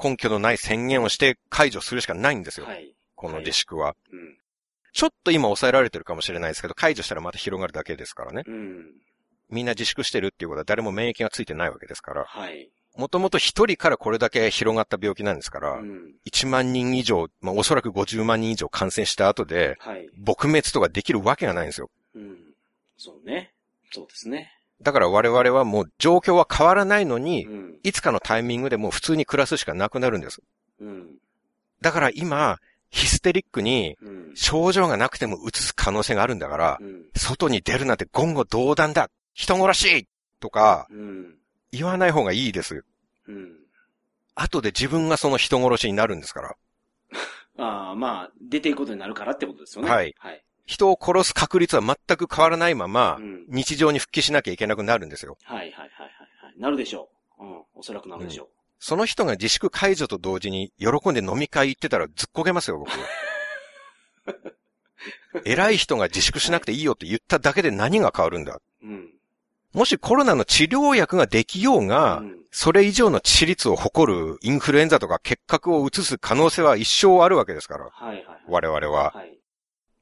[0.01, 2.65] 根拠のない宣言をして解除するしかないんですよ。
[2.65, 2.93] はい。
[3.15, 3.95] この自粛は。
[4.11, 4.37] うん。
[4.93, 8.43] ちょっと今抑えられてるかもしれないですけど、解除したらまた広がるだけですからね。
[8.47, 8.85] うん。
[9.49, 12.25] みんな自粛してるっていうことは誰も免疫がついてないわけですから。
[12.25, 12.69] はい。
[12.95, 16.15] もともと一人からこれだけ広がった病気なんですから、うん。
[16.25, 20.09] 1万人以上、まあおそらく50万人以上感染した後で、はい。
[20.19, 21.89] 撲滅とかできるわけがないんですよ。
[22.15, 22.37] うん。
[22.97, 23.53] そうね。
[23.91, 24.51] そうですね。
[24.81, 27.79] だから我々はもう状況は変わらないのに、うん。
[27.83, 30.41] いつかのタイミングでもう普通に暮らすしかなくなるんです。
[30.79, 31.15] うん。
[31.81, 34.31] だから今、ヒステリックにうん。
[34.35, 37.05] 症状がなくても移す可能性があるんだからう、ん。
[37.15, 40.07] 外に出るなんて言語道断だ人殺し
[40.39, 41.35] とかうん。
[41.71, 42.83] 言わない方がいいです。
[43.27, 43.55] うん。
[44.35, 46.55] 後で自分がその人殺しになるんですから。
[47.57, 49.89] ああ、まあ、出ていくことになるからってことですよね。
[49.89, 50.13] はい。
[50.19, 50.43] はい。
[50.67, 53.45] 人を殺す確率は全く変わらないままう、ん。
[53.47, 55.37] 日常に復帰しなきゃいけなくなるんですよ。
[55.43, 55.89] はいはいはいはい
[56.45, 56.59] はい。
[56.59, 57.09] なるでしょ
[57.39, 57.43] う。
[57.43, 57.63] うん。
[57.73, 58.49] おそらくなるでしょ
[58.79, 62.91] その人が自粛解除と同時に喜んで飲み会行ってたらずっこけますよ、僕。
[65.45, 68.61] 偉い人が自粛しなくていいよって言っただけで何が変わるんだう。
[68.83, 69.13] うん。
[69.73, 78.43] もしコロナの治療薬ができようが、うんそれ以上の致死率を誇るインフルエンザとか結核を移す可能性は一生あるわけですから、はいはいはい。
[78.47, 79.11] 我々は。
[79.11, 79.36] はい。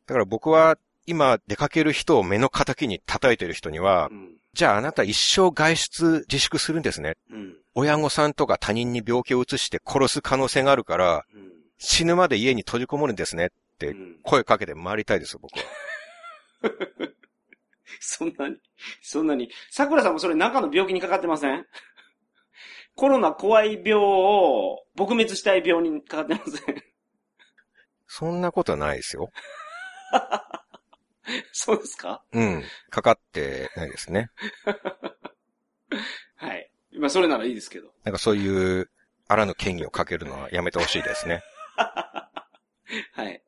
[0.08, 4.38] だから僕は今出かける人を目の敵に叩いてる人にはう、ん。
[4.53, 7.16] じゃああなた一生外出自粛するんですね。
[7.30, 7.56] うん。
[7.74, 11.51] 親御さんとか他人に病気を移して殺す可能性があるから、うん。
[11.78, 13.49] 死ぬまで家に閉じこもるんですね。
[13.78, 15.66] てうん声かけて回りたいですよ、僕は。
[17.99, 18.58] そんなに、
[19.01, 19.51] そんなに。
[19.72, 21.66] 桜さんもそれ中の病気にかかってません？
[22.95, 26.84] コロナ怖い病を撲滅したい病にかかってません？
[28.08, 29.30] そんなことはないですよ。
[31.51, 32.24] そうですか？
[32.32, 32.64] うん。
[32.89, 34.30] かかってないですね。
[36.36, 36.70] はい。
[36.99, 37.91] まあそれならいいですけど。
[38.03, 38.89] なんかそういう、
[39.28, 41.41] あらぬ権威をかけるのはやめてほしいですね。
[41.76, 43.41] はい。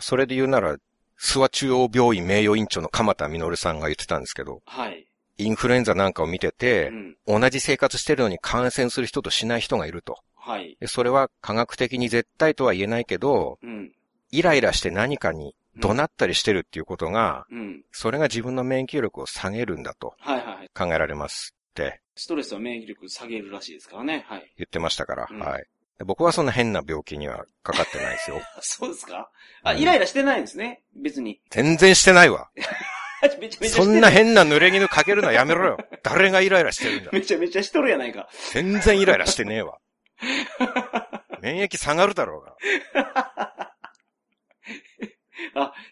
[0.00, 0.76] それで言うなら、
[1.18, 5.06] 諏訪中央病院名誉院長の鎌田実さんが言ってたんですけど、はい。
[5.38, 7.16] インフルエンザなんかを見てうて、ん。
[7.26, 10.18] 同じ生活してるのに感染する人としない人がいると。
[10.34, 10.76] はい。
[10.80, 13.92] でそれは科学的に絶対とは言えないけど、うん。
[14.30, 17.82] イライラして何かに怒鳴ったりしてるっていうことが、うん。
[17.92, 20.70] それが自分の免疫力を下げるんだとはいはいはい。
[20.74, 24.24] 考えられますってストレスは免疫力下げるらしいですからね。
[24.28, 24.52] はい。
[24.58, 25.64] 言ってましたから、うんはい。
[25.98, 28.38] で僕はそんな変な病気にはかかってないですよ。
[28.38, 29.30] あ そうですか？
[29.62, 30.82] あ、うんイライラしてないんですね。
[30.96, 31.40] 別に。
[31.50, 32.50] 全然してないわ。
[33.22, 35.78] めちゃめちゃそんな変な濡れ衣かけるのはやめろよ。
[36.02, 37.10] 誰がイライラしてるんだ？
[37.12, 38.28] めちゃめちゃしとるやないか。
[38.52, 39.78] 全然イライラしてねえわ。
[41.42, 43.59] 免疫下がるだろうが。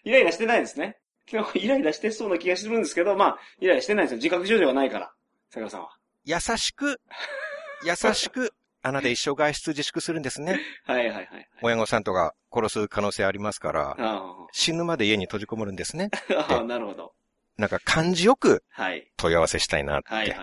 [0.05, 0.97] あ、イライラしてないんですね。
[1.31, 4.17] 今 日イライラしてそうな気がするんですけど、まあ、イライラしてないんですよ。
[4.17, 5.13] 自覚症状がないから。
[5.49, 5.97] 坂田さんは。
[6.25, 6.99] 優しく、
[7.85, 10.59] 優しく、あなた一生外出自粛するんですね。
[10.85, 11.49] はいはいはいはい。
[11.61, 16.09] 親御さんとか殺す可能性ありますから、あ死ぬまで家に閉じこもるんですね。
[16.35, 17.13] あああ、なるほど。
[17.57, 19.11] なんか感じよくはい。
[19.17, 20.37] 問い合わせしたいなって。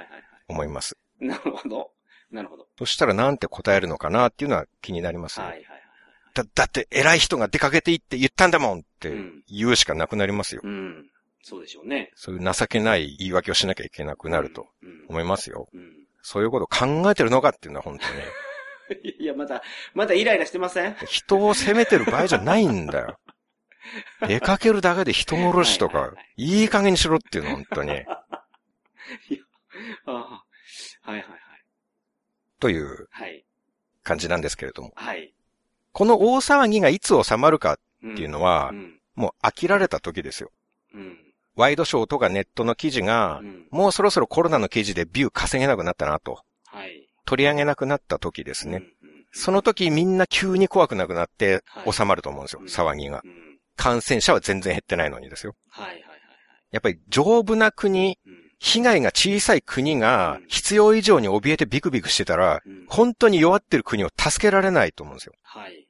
[0.48, 0.96] 思います。
[1.18, 1.92] なるほど。
[2.30, 2.68] なるほど。
[2.78, 5.46] そしたらなんて答えるのかなっていうのは気になりますよ。
[5.46, 5.85] はいはいはい。
[6.36, 10.60] だ、だって偉い人が出かけていいって言ったんだもんってうん言うしかなくなりますよ。
[10.64, 11.10] うん。
[11.42, 12.10] そうでしょうね。
[12.14, 15.06] そういう情けない言い訳をしなきゃいけなくなるとうん。
[15.08, 15.68] 思いますよ。
[15.72, 15.92] うん。
[16.22, 18.04] そういうことを考えてるのかっていうのは本当
[18.94, 19.14] に。
[19.18, 19.62] いや、まだ、
[19.94, 20.94] まだイライラしてません？
[21.06, 23.18] 人を責めてる場合じゃないんだよ。
[24.28, 27.92] 出かけるだけで人殺しとかはいはいはい、いい加減にしろっていうの、本当に。
[27.92, 28.24] あ
[30.06, 30.42] あは
[31.08, 31.30] いはいはい。
[32.58, 33.44] というはい。
[34.02, 34.92] 感じなんですけれども。
[34.94, 35.32] はい。
[35.96, 37.76] この大騒ぎがいつ収まるかっ
[38.12, 39.00] っていうのはう、ん。
[39.14, 40.50] もう飽きられた時ですよ。
[40.94, 41.16] うん。
[41.56, 43.66] ワイドショーとかネットの記事がう、ん。
[43.70, 47.08] もうそろそろコロナの記事でビュー稼げなくなったなと、はい。
[47.24, 48.82] 取り上げなくなった時ですね。
[49.32, 53.22] その時みんな急に怖くなくなってはい収まると思うんですよ、うん騒ぎが。
[53.24, 53.58] うん。
[53.76, 55.54] 感染者は全然減ってないのにですよ。
[55.70, 56.20] はいはいはいはい。
[56.72, 58.46] やっぱり丈夫な国、うん。
[58.58, 62.86] 被害が小さい国がうん必要以上に怯えてビクビクしてたら、うん。
[62.88, 65.32] 本当に弱ってる国を助けられないと思うんですよ。
[65.42, 65.85] はい。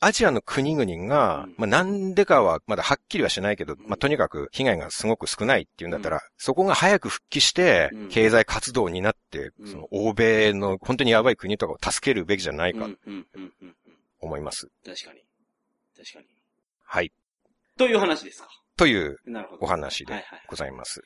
[0.00, 12.88] アジアの国々がうん、まあなんでかはまだはっきりはしないけど、まあとにかく被害がすごく少ないっていうんだったら、そこが早く復帰してうん、経済活動になって、うんその欧米の本当にやばい国とかを助けるべきじゃないか。
[14.20, 14.68] 思います。
[14.84, 15.20] 確かに。
[15.96, 16.26] 確かに。
[16.84, 17.12] はい。
[17.76, 18.48] という話ですか。
[18.76, 19.18] という。
[19.60, 20.42] お話ではいはい。
[20.48, 21.02] ございます。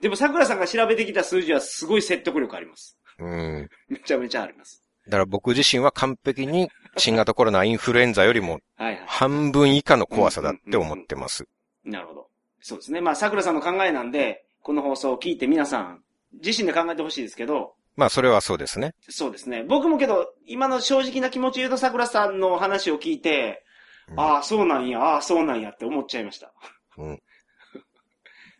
[0.00, 2.98] でも桜さんが調べてきた数字はすごい説得力あります。
[3.18, 3.68] うん。
[3.88, 4.82] めちゃめちゃあります。
[5.06, 8.60] だから僕自身は完璧に 新型コロナインフルエンザよりも。
[9.06, 11.46] 半分以下の怖さだって思ってます。
[11.84, 12.28] なるほど。
[12.60, 13.00] そうですね。
[13.00, 16.02] まあ、桜さんの考えなんで、この放送を聞いて皆さん、
[16.42, 18.94] 自身で考えてほしいですけど、まあそれはそうですね。
[19.08, 19.62] そうですね。
[19.62, 23.62] 僕もけど、今の正直な気持ち言うと桜さんの話を聞いて、
[24.08, 26.52] うんああ、そうなんや、ああ、そうなんやって思っちゃいました。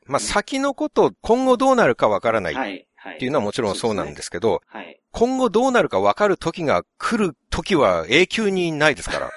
[0.07, 3.19] まあ先のこと、今後どうなるかわからないっはい、はい。
[3.19, 4.99] ていうのはもちろんそうなんですけど、はい。
[5.13, 9.31] 今後どうなるかわかる時が来る時は永久にないですから。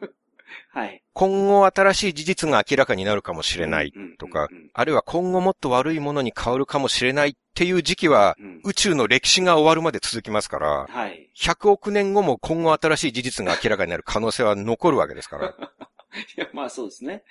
[0.72, 1.02] はい。
[1.14, 11.30] 今後新しい事実が明らかになるかもしれないとかあるいは今後もっと悪いものに変わるかもしれないっていう時期は、うん宇宙の歴史が終わるまで続きますから、はい。
[11.34, 15.48] 100億年後も今後新しい事実が明らかになる可能性は残るわけですから。
[16.36, 17.22] いや、まあそうですね。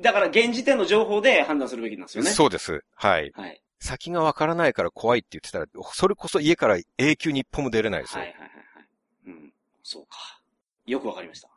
[0.00, 2.30] だから現時点の情報で判断するべきなんですよね。
[2.30, 2.84] そうです。
[2.94, 3.32] はい。
[3.34, 3.60] はい。
[3.80, 8.20] 先がわからないから怖いって言ってたら、それこそ家から永久に一歩も出れないですよ。
[8.20, 8.86] はいはいはいはい。
[9.26, 9.52] うん。
[9.82, 10.40] そうか。
[10.86, 11.48] よくわかりました。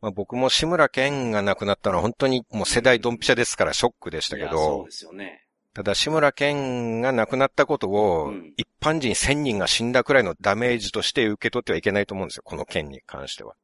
[0.00, 5.44] まあ、僕も志村けんが亡くなったのは本当にもう世代ドンピシャですからショックでしたけいやそうどで、すよね。
[5.74, 12.42] ただ志村けんが亡くなったことをうん一般人1000人が死んだくらいのダメージとして受け取ってはいけないと思うんですよ。
[12.44, 13.54] この件に関しては。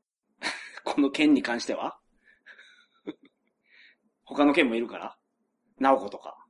[0.85, 1.99] この件に関しては？
[4.25, 5.17] 他の件もいるから？
[5.79, 6.43] 直子とか。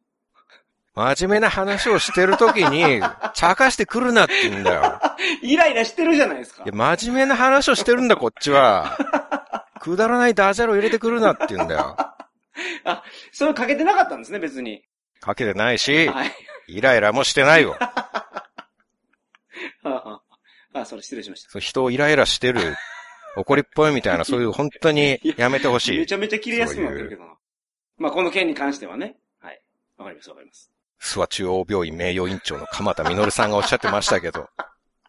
[0.94, 3.00] 真面目な話をしてる時に、
[3.34, 5.00] 茶化してくるなって言うんだよ。
[5.42, 6.72] イライラしてるじゃないですかいや、。
[6.72, 8.96] 真面目な話をしてるんだ、こっちは。
[9.80, 11.96] くだらないダジャレを入れてくるなって言うんだよ。
[13.32, 14.84] それかけてなかったんですね、別に。
[15.20, 16.32] かけてないし、はい。
[16.68, 17.76] イライラもしてないよ。
[17.80, 18.44] あ
[19.84, 20.22] あ、
[20.72, 21.50] あそれ失礼しました。
[21.50, 22.76] そう人をイライラしてる、
[23.36, 25.98] 怒りっぽいみたいな、そういう本当にやめてほしい。
[25.98, 27.34] めちゃめちゃ切れやすくなってるけどな。
[27.98, 29.16] まあ、この件に関してはね。
[29.40, 29.60] はい。
[29.96, 30.73] わかります、わかります。
[31.00, 34.48] 諏訪中央病院名誉院長の鎌田実さんがおっしゃってましたけど、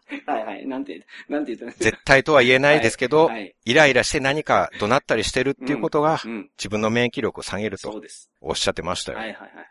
[0.26, 0.66] はいはい。
[0.66, 3.54] なんて、なんて言ったんです絶対とは言えないですけど、はい。
[3.64, 6.50] イライラして何か怒鳴ったりしてるっていうことが、うん。
[6.56, 8.30] 自分の免疫力を下げるとそうです。
[8.40, 9.18] おっしゃってましたよ。
[9.18, 9.66] はいはいはいはい。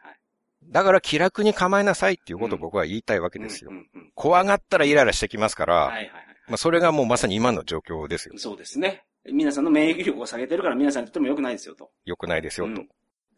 [0.68, 3.74] だから気楽に構えなさいっていうことを僕は言いたいわけですよう。
[3.74, 6.12] んうんうん怖がったらイライラしてきますから、はいはいはい。
[6.48, 8.36] まあそれがもうまさに今の状況ですよ。
[8.38, 9.04] そうですね。
[9.32, 11.92] 皆さんの免疫力を下げてるから皆さんにとっても良くないですよと。
[12.06, 12.74] 良くないですよ、と。
[12.74, 12.90] うん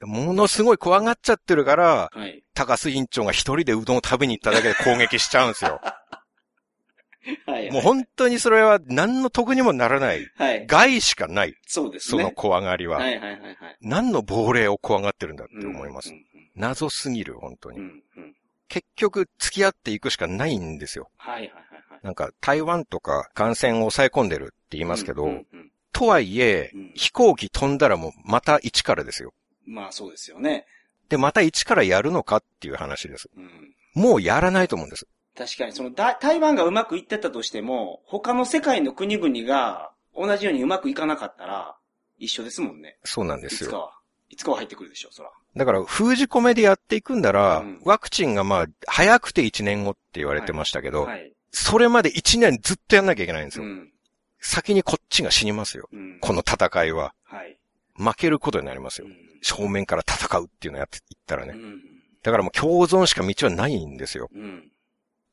[0.01, 2.43] ものすごい怖がっちゃってるから、はい。
[2.53, 5.81] 高須委員長が一人でうどんを食べに行っただけで攻撃しちゃうんですよ。
[7.45, 7.71] はい。
[7.71, 10.25] もう本当にそれは何の得にもならない。
[10.37, 10.65] はい。
[10.67, 11.55] 害しかない。
[11.65, 12.23] そうですね。
[12.23, 12.99] その怖がりは。
[12.99, 13.55] はいはいはいはい。
[13.81, 16.11] 何の亡霊を怖がってるんだって思います。
[16.11, 16.25] うん
[16.57, 17.77] 謎すぎる、本当に。
[17.77, 18.23] うんうん。
[18.23, 18.35] うん。
[18.67, 21.11] 結局、付き合っていくしかないんですよ。
[21.15, 21.99] はいはいはいはい。
[22.01, 29.33] なんか、台湾とか感染を抑え込んでるって言いますけど、うんうんうんとはいえ、うん飛行機飛んだらもうまた一からですよ。
[29.67, 30.65] まあそうですよね。
[31.09, 33.29] で、また一からやるのかっていう話です。
[33.35, 33.75] うん。
[33.93, 35.07] もうやらないと思うんです。
[35.37, 41.75] 確かに、その、だ台湾がうまくいってたとしても、他の世界の国々が同じようにうまくいかなかったら、
[42.17, 42.97] 一緒ですもんね。
[43.03, 43.69] そうなんでいすよ。
[43.69, 43.93] つかは。
[44.29, 45.29] いつかは入ってくるでしょう、そら。
[45.55, 51.31] だから、封じ込めでやっていくんだら、うんワクチンがまあ、早くて1年後って言われてましたけど、はい。
[51.51, 53.65] それまで1年ずっとやんなきゃいけないんですよ。
[53.65, 53.91] うん。
[54.39, 55.87] 先にこっちが死にますよ。
[55.91, 56.19] うん。
[56.19, 57.13] この戦いは。
[57.23, 57.57] はい。
[57.97, 59.07] 負けることになりますよ。
[59.07, 59.15] うん。
[59.41, 61.53] 正面から戦うっていうのをやっていったらね。
[61.55, 61.81] うん。
[62.23, 64.29] だからもう共存しか道はないんですよ。
[64.33, 64.71] うん。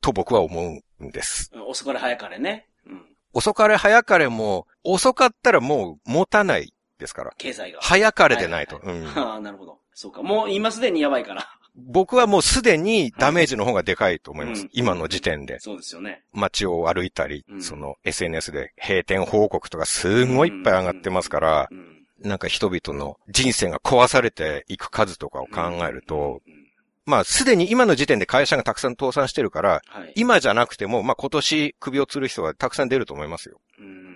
[0.01, 1.51] と僕は思うんです。
[1.67, 2.67] 遅かれ早かれね。
[2.85, 3.01] うん。
[3.33, 7.33] 遅かれ早かれも、遅かったらもう持たないですから。
[7.37, 7.79] 経済が。
[7.81, 8.75] 早かれでないと。
[8.77, 9.79] はうんはああ、なるほど。
[9.93, 10.21] そうか。
[10.23, 11.47] もう今すでにやばいから。
[11.75, 14.63] 僕はもうすでにダメージの方がでかいと思います。
[14.63, 15.59] うん今の時点で。
[15.59, 16.23] そうですよね。
[16.31, 21.94] 街を歩いたり、うんその SNS で閉店報告とかすごいいっぱい上がってますから、うん。
[22.19, 26.53] なんか人々の人生が壊されていく数とかを考えると、うん、
[27.05, 30.13] まあすでに今の時点で会社がたくさん倒産してるから、はい。
[30.15, 33.59] 今じゃなくても、まあ今年首を吊る人はたくさん出ると思いますよ。
[33.79, 34.15] うん。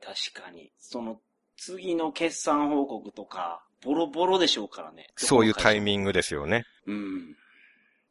[0.00, 0.70] 確かに。
[0.78, 1.20] その、
[1.56, 5.08] 次の決算報告とか、ボロボロでしょうからね。
[5.16, 6.64] そういうタインミングですよね。
[6.86, 6.92] グ。
[6.92, 7.36] うん。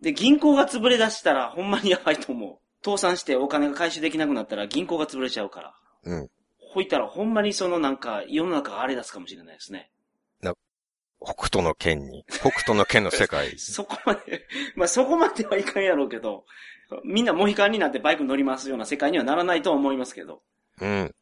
[0.02, 2.58] で、銀行が潰れ出したら、ほんまにやばいと思う。
[2.84, 5.74] 倒産してお金が回収できなくなったら銀行が潰れちゃうから。
[6.04, 6.30] うん。
[6.74, 9.92] ほいたらほんまにそのなんか世の中が荒れ出すかもしれないですね。
[11.24, 13.58] 北斗の剣に、北斗の剣の世界。
[13.60, 16.46] そこまで、まあそこまではいかんやろうけど、
[17.06, 20.42] みんなモヒカンになってバイク乗りますような世界にはならないとは思いますけど。
[20.82, 21.16] うん。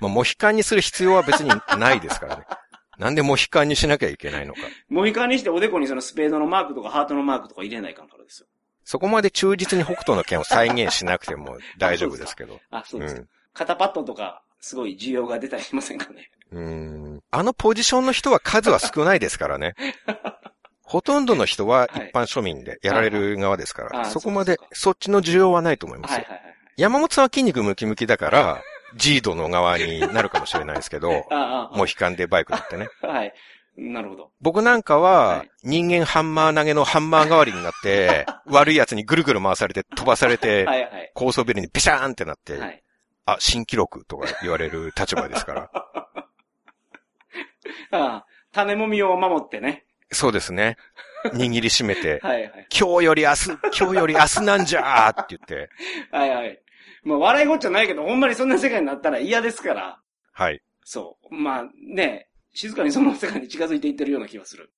[0.00, 2.44] まあ、モヒカンにする必要は別にないですからね。
[2.98, 4.60] なんでモヒカンにしなきゃいけないのか。
[4.88, 8.48] モヒカンにしておでこにそのスペードのマークとかハートのマークとか入れないかんからですよ。
[8.84, 12.60] そこまで忠実に北斗の剣を再現しなくても大丈夫ですけど。
[12.70, 13.20] あ、そうですか。
[13.20, 13.28] ん。
[13.56, 16.30] 肩パッドとか、すごい需要が出たりしませんかね？
[16.52, 17.22] うん。
[17.30, 19.74] あのポジションの人は数は少ないですからね。
[20.82, 26.18] ほとんどの人は一般庶民でやられる側ですから、はいはいそこまであそっちの需要はないと思いますよ。
[26.18, 26.54] はいはいはい。
[26.76, 28.62] 山本さんは筋肉ムキムキだから、
[28.94, 32.88] ジードの側になるかもしれないですけど、 ああ、モヒカンでバイク乗ってね。
[33.02, 33.32] はい。
[33.78, 34.30] なるほど。
[34.40, 41.10] 僕なんかは、はい人間ハンマー投げのハンマー代わりになって、悪い奴にぐるぐる回されて飛ばされて。
[41.14, 42.82] 高層ビルにビシャーンってなって、はい。
[43.26, 45.70] あ、新記録とか言われる立場ですから。
[47.90, 49.84] ああ、種もみを守ってね。
[50.12, 50.76] そうですね。
[51.24, 52.66] 握りしめて、 はいはい。
[52.76, 55.70] 今日より明日、今日より明日なんじゃーって言って、
[56.16, 56.62] はいはい。
[57.02, 60.00] まあ笑いごっちゃないけど、ほんまにそんな世界になったら嫌ですから。
[60.32, 60.62] はい。
[60.84, 61.34] そう。
[61.34, 64.72] まあね、静かにその世界に近づいていってるような気がする。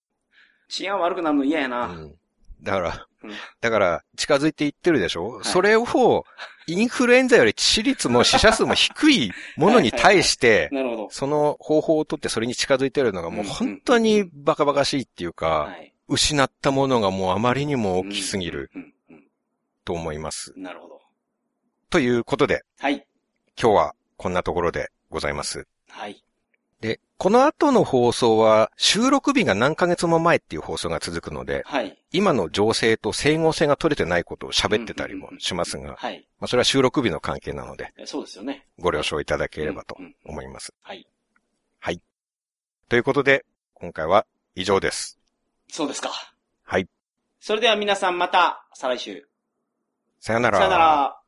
[0.68, 1.86] 治安悪くなるの嫌やうな。
[1.86, 2.17] ん。
[2.62, 3.30] だからうん、
[3.60, 6.24] だから、近づいていってるでしょ、いそれを、
[6.66, 11.08] インフルエンザより致死率も死者数も低いものに対して、 なるほど。
[11.10, 15.94] その方法をとってそれに近づいてるのがもう本当にバカバカしいっていうか、はい。
[16.08, 18.70] 失ったものがもうあまりにも大きすぎる
[19.84, 20.52] と思います。
[20.56, 21.00] うんなるほど。
[21.90, 23.06] ということで、はい。
[23.60, 25.66] 今日はこんなところでございます。
[25.88, 26.22] はい。
[27.18, 31.98] で、この後の放送は収録日が何ヶ月も前っていう放送が続くので、はい。
[32.12, 36.26] 今の情勢と整合性が取れてないことを喋ってたりもしますが、はい。
[36.40, 38.66] まあそれは収録日の関係なので、えそうですよね。
[38.78, 40.72] ご了承いただければと思います。
[40.82, 41.06] はい。
[42.88, 43.44] ということで、
[43.74, 45.18] 今回は以上です。
[45.68, 46.10] そうですか。
[46.64, 46.88] はい。
[47.38, 49.28] それでは皆さんまた、再来週。
[50.20, 50.56] さよなら。
[50.56, 51.20] さよなら。